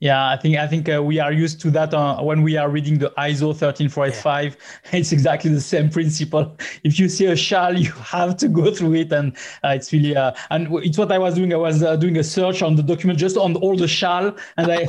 Yeah, 0.01 0.29
I 0.29 0.35
think 0.35 0.57
I 0.57 0.65
think 0.65 0.89
uh, 0.89 1.03
we 1.03 1.19
are 1.19 1.31
used 1.31 1.61
to 1.61 1.69
that 1.71 1.93
uh, 1.93 2.19
when 2.23 2.41
we 2.41 2.57
are 2.57 2.69
reading 2.69 2.97
the 2.97 3.11
ISO 3.19 3.55
13485. 3.55 4.57
Yeah. 4.57 4.97
It's 4.99 5.11
exactly 5.11 5.51
the 5.51 5.61
same 5.61 5.91
principle. 5.91 6.57
If 6.83 6.99
you 6.99 7.07
see 7.07 7.27
a 7.27 7.35
shell, 7.35 7.77
you 7.85 7.91
have 7.91 8.35
to 8.37 8.47
go 8.47 8.73
through 8.73 8.95
it, 8.95 9.11
and 9.11 9.37
uh, 9.63 9.75
it's 9.77 9.93
really 9.93 10.15
uh, 10.15 10.31
and 10.49 10.67
it's 10.83 10.97
what 10.97 11.11
I 11.11 11.19
was 11.19 11.35
doing. 11.35 11.53
I 11.53 11.57
was 11.57 11.83
uh, 11.83 11.95
doing 11.97 12.17
a 12.17 12.23
search 12.23 12.63
on 12.63 12.75
the 12.75 12.81
document 12.81 13.19
just 13.19 13.37
on 13.37 13.55
all 13.57 13.75
the 13.75 13.87
shell, 13.87 14.35
and 14.57 14.71
I 14.71 14.87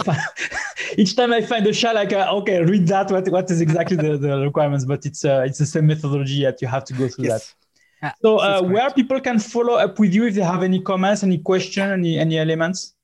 each 0.96 1.14
time 1.14 1.34
I 1.34 1.42
find 1.42 1.66
a 1.66 1.74
shell, 1.74 1.94
like 1.94 2.14
uh, 2.14 2.38
okay, 2.38 2.62
read 2.62 2.86
that. 2.88 3.10
What 3.10 3.28
what 3.28 3.50
is 3.50 3.60
exactly 3.60 3.98
the, 3.98 4.16
the 4.16 4.38
requirements? 4.38 4.86
But 4.86 5.04
it's 5.04 5.26
it's 5.26 5.58
the 5.58 5.66
same 5.66 5.88
methodology 5.88 6.42
that 6.44 6.62
you 6.62 6.68
have 6.68 6.86
to 6.86 6.94
go 6.94 7.06
through 7.08 7.26
yes. 7.26 7.54
that. 8.00 8.16
so 8.22 8.62
where 8.64 8.90
people 8.90 9.20
can 9.20 9.38
follow 9.38 9.74
up 9.74 9.98
with 9.98 10.14
you 10.14 10.24
if 10.26 10.34
they 10.36 10.46
have 10.54 10.62
any 10.62 10.80
comments, 10.80 11.22
any 11.22 11.36
question, 11.36 11.90
any 11.90 12.18
any 12.18 12.38
elements. 12.38 12.94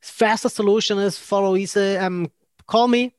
Faster 0.00 0.48
solution 0.48 0.98
is 0.98 1.18
follow 1.18 1.56
easy. 1.56 1.96
Um, 1.96 2.30
call 2.66 2.88
me. 2.88 3.14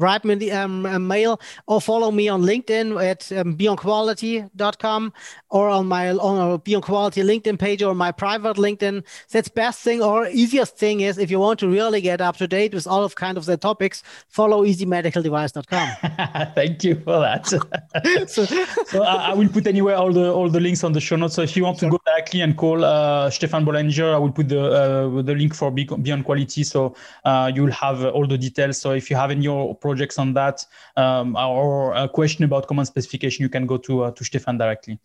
Write 0.00 0.24
me 0.24 0.50
um, 0.50 0.86
a 0.86 0.98
mail 0.98 1.40
or 1.66 1.80
follow 1.80 2.10
me 2.10 2.28
on 2.28 2.42
LinkedIn 2.42 3.02
at 3.04 3.30
um, 3.32 3.56
beyondquality.com 3.56 5.12
or 5.50 5.68
on 5.68 5.86
my 5.86 6.10
on 6.10 6.58
Beyond 6.58 6.84
Quality 6.84 7.22
LinkedIn 7.22 7.58
page 7.58 7.82
or 7.82 7.94
my 7.94 8.12
private 8.12 8.56
LinkedIn. 8.56 9.04
That's 9.30 9.48
best 9.48 9.80
thing 9.80 10.02
or 10.02 10.28
easiest 10.28 10.76
thing 10.76 11.00
is 11.00 11.18
if 11.18 11.30
you 11.30 11.38
want 11.38 11.60
to 11.60 11.68
really 11.68 12.00
get 12.00 12.20
up 12.20 12.36
to 12.38 12.48
date 12.48 12.74
with 12.74 12.86
all 12.86 13.04
of 13.04 13.14
kind 13.14 13.36
of 13.36 13.44
the 13.44 13.56
topics, 13.56 14.02
follow 14.28 14.64
easymedicaldevice.com. 14.64 16.52
Thank 16.54 16.84
you 16.84 16.94
for 16.96 17.20
that. 17.20 17.46
so, 18.28 18.44
so 18.44 19.02
I, 19.02 19.30
I, 19.30 19.34
will 19.34 19.48
put 19.48 19.66
anywhere 19.66 19.96
all 19.96 20.12
the 20.12 20.32
all 20.32 20.48
the 20.48 20.60
links 20.60 20.84
on 20.84 20.92
the 20.92 21.00
show 21.00 21.16
notes. 21.16 21.34
So 21.34 21.42
if 21.42 21.56
you 21.56 21.64
want 21.64 21.78
to 21.80 21.90
go 21.90 21.98
directly 22.06 22.40
and 22.40 22.56
call 22.56 22.84
uh, 22.84 23.30
Stefan 23.30 23.64
Bollinger, 23.64 24.14
I 24.14 24.18
will 24.18 24.32
put 24.32 24.48
the 24.48 24.62
uh, 24.62 25.22
the 25.22 25.34
link 25.34 25.54
for 25.54 25.70
Beyond 25.70 26.24
Quality. 26.24 26.64
So 26.64 26.94
uh, 27.24 27.50
you 27.54 27.64
will 27.64 27.72
have 27.72 28.04
all 28.04 28.26
the 28.26 28.38
details. 28.38 28.78
So 28.78 28.92
if 28.92 29.10
you 29.10 29.16
have 29.16 29.30
any 29.30 29.48
projects 29.90 30.18
on 30.18 30.34
that 30.34 30.64
um, 30.96 31.36
or 31.36 31.94
a 31.94 32.08
question 32.08 32.44
about 32.44 32.68
command 32.68 32.86
specification, 32.86 33.42
you 33.42 33.48
can 33.48 33.66
go 33.66 33.76
to 33.76 34.04
uh, 34.04 34.10
to 34.12 34.24
Stefan 34.24 34.56
directly. 34.58 34.98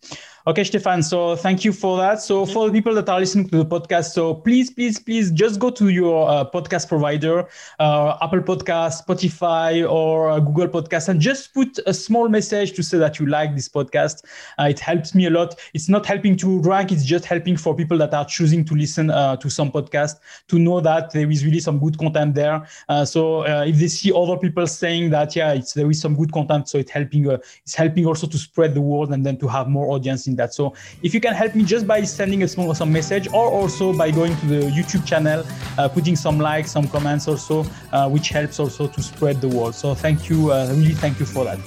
Okay, 0.46 0.62
Stefan. 0.62 1.02
So 1.02 1.34
thank 1.34 1.64
you 1.64 1.72
for 1.72 1.96
that. 1.98 2.20
So 2.22 2.46
for 2.46 2.66
the 2.66 2.72
people 2.72 2.94
that 2.94 3.08
are 3.08 3.18
listening 3.18 3.48
to 3.48 3.58
the 3.58 3.66
podcast, 3.66 4.12
so 4.12 4.32
please, 4.32 4.70
please, 4.70 4.96
please 5.06 5.32
just 5.32 5.58
go 5.58 5.70
to 5.70 5.88
your 5.88 6.28
uh, 6.28 6.44
podcast 6.54 6.88
provider, 6.88 7.48
uh, 7.80 8.16
Apple 8.22 8.42
Podcast, 8.50 9.04
Spotify, 9.04 9.88
or 9.90 10.30
uh, 10.30 10.38
Google 10.38 10.68
Podcast, 10.68 11.08
and 11.08 11.20
just 11.20 11.52
put 11.52 11.80
a 11.86 11.92
small 11.92 12.28
message 12.28 12.74
to 12.74 12.82
say 12.82 12.96
that 12.98 13.18
you 13.18 13.26
like 13.26 13.56
this 13.56 13.68
podcast. 13.68 14.24
Uh, 14.60 14.68
it 14.70 14.78
helps 14.78 15.16
me 15.16 15.26
a 15.26 15.30
lot. 15.30 15.58
It's 15.74 15.88
not 15.88 16.06
helping 16.06 16.36
to 16.36 16.60
rank; 16.60 16.92
it's 16.92 17.04
just 17.04 17.24
helping 17.24 17.56
for 17.56 17.74
people 17.74 17.98
that 17.98 18.14
are 18.14 18.24
choosing 18.24 18.64
to 18.66 18.74
listen 18.74 19.10
uh, 19.10 19.36
to 19.42 19.50
some 19.50 19.72
podcast 19.72 20.20
to 20.46 20.58
know 20.60 20.80
that 20.80 21.10
there 21.12 21.28
is 21.28 21.44
really 21.44 21.60
some 21.60 21.80
good 21.80 21.98
content 21.98 22.34
there. 22.36 22.64
Uh, 22.88 23.04
so 23.04 23.42
if 23.42 23.76
they 23.76 23.88
see 23.88 24.12
other 24.12 24.36
saying 24.78 25.10
that, 25.10 25.34
yeah, 25.36 25.52
it's 25.52 25.72
there 25.72 25.90
is 25.90 26.00
some 26.00 26.14
good 26.14 26.32
content, 26.32 26.68
so 26.68 26.78
it's 26.78 26.90
helping. 26.90 27.26
it's 27.30 27.74
helping 27.74 28.06
also 28.06 28.26
to 28.26 28.38
spread 28.38 28.74
the 28.74 28.80
word 28.80 29.10
and 29.10 29.24
then 29.24 29.36
to 29.38 29.48
have 29.48 29.68
more 29.68 29.90
audience 29.90 30.26
in 30.26 30.36
that. 30.36 30.54
So 30.54 30.74
if 31.02 31.14
you 31.14 31.20
can 31.20 31.34
help 31.34 31.54
me 31.54 31.64
just 31.64 31.86
by 31.86 32.02
sending 32.02 32.42
a 32.42 32.48
small 32.48 32.74
some 32.74 32.92
message 32.92 33.28
or 33.28 33.50
also 33.50 33.92
by 33.92 34.10
going 34.10 34.36
to 34.36 34.46
the 34.46 34.60
YouTube 34.70 35.06
channel, 35.06 35.44
uh, 35.78 35.88
putting 35.88 36.16
some 36.16 36.38
likes, 36.38 36.70
some 36.70 36.88
comments 36.88 37.28
also, 37.28 37.64
uh, 37.92 38.08
which 38.08 38.28
helps 38.30 38.60
also 38.60 38.86
to 38.86 39.02
spread 39.02 39.40
the 39.40 39.48
word. 39.48 39.74
So 39.74 39.94
thank 39.94 40.28
you, 40.28 40.52
uh, 40.52 40.68
really 40.70 40.94
thank 40.94 41.20
you 41.20 41.26
for 41.26 41.44
that. 41.44 41.58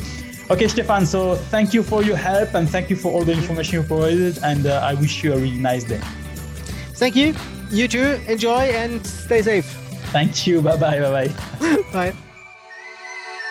Okay, 0.50 0.68
Stefan. 0.68 1.06
So 1.06 1.36
thank 1.36 1.74
you 1.74 1.84
for 1.84 2.02
your 2.04 2.18
help 2.18 2.56
and 2.56 2.68
thank 2.68 2.90
you 2.90 2.96
for 2.96 3.12
all 3.12 3.24
the 3.24 3.34
information 3.34 3.82
you 3.82 3.84
provided. 3.84 4.40
And 4.44 4.66
uh, 4.66 4.82
I 4.84 4.96
wish 4.96 5.24
you 5.24 5.34
a 5.34 5.38
really 5.38 5.60
nice 5.60 5.84
day. 5.84 6.02
Thank 6.96 7.16
you. 7.16 7.36
You 7.70 7.88
too. 7.88 8.20
Enjoy 8.28 8.62
and 8.62 9.06
stay 9.06 9.42
safe. 9.42 9.66
Thank 10.12 10.48
you. 10.48 10.62
Bye 10.70 10.78
bye. 10.78 11.00
Bye 11.00 11.28
bye. 11.28 11.84
bye. 11.94 12.29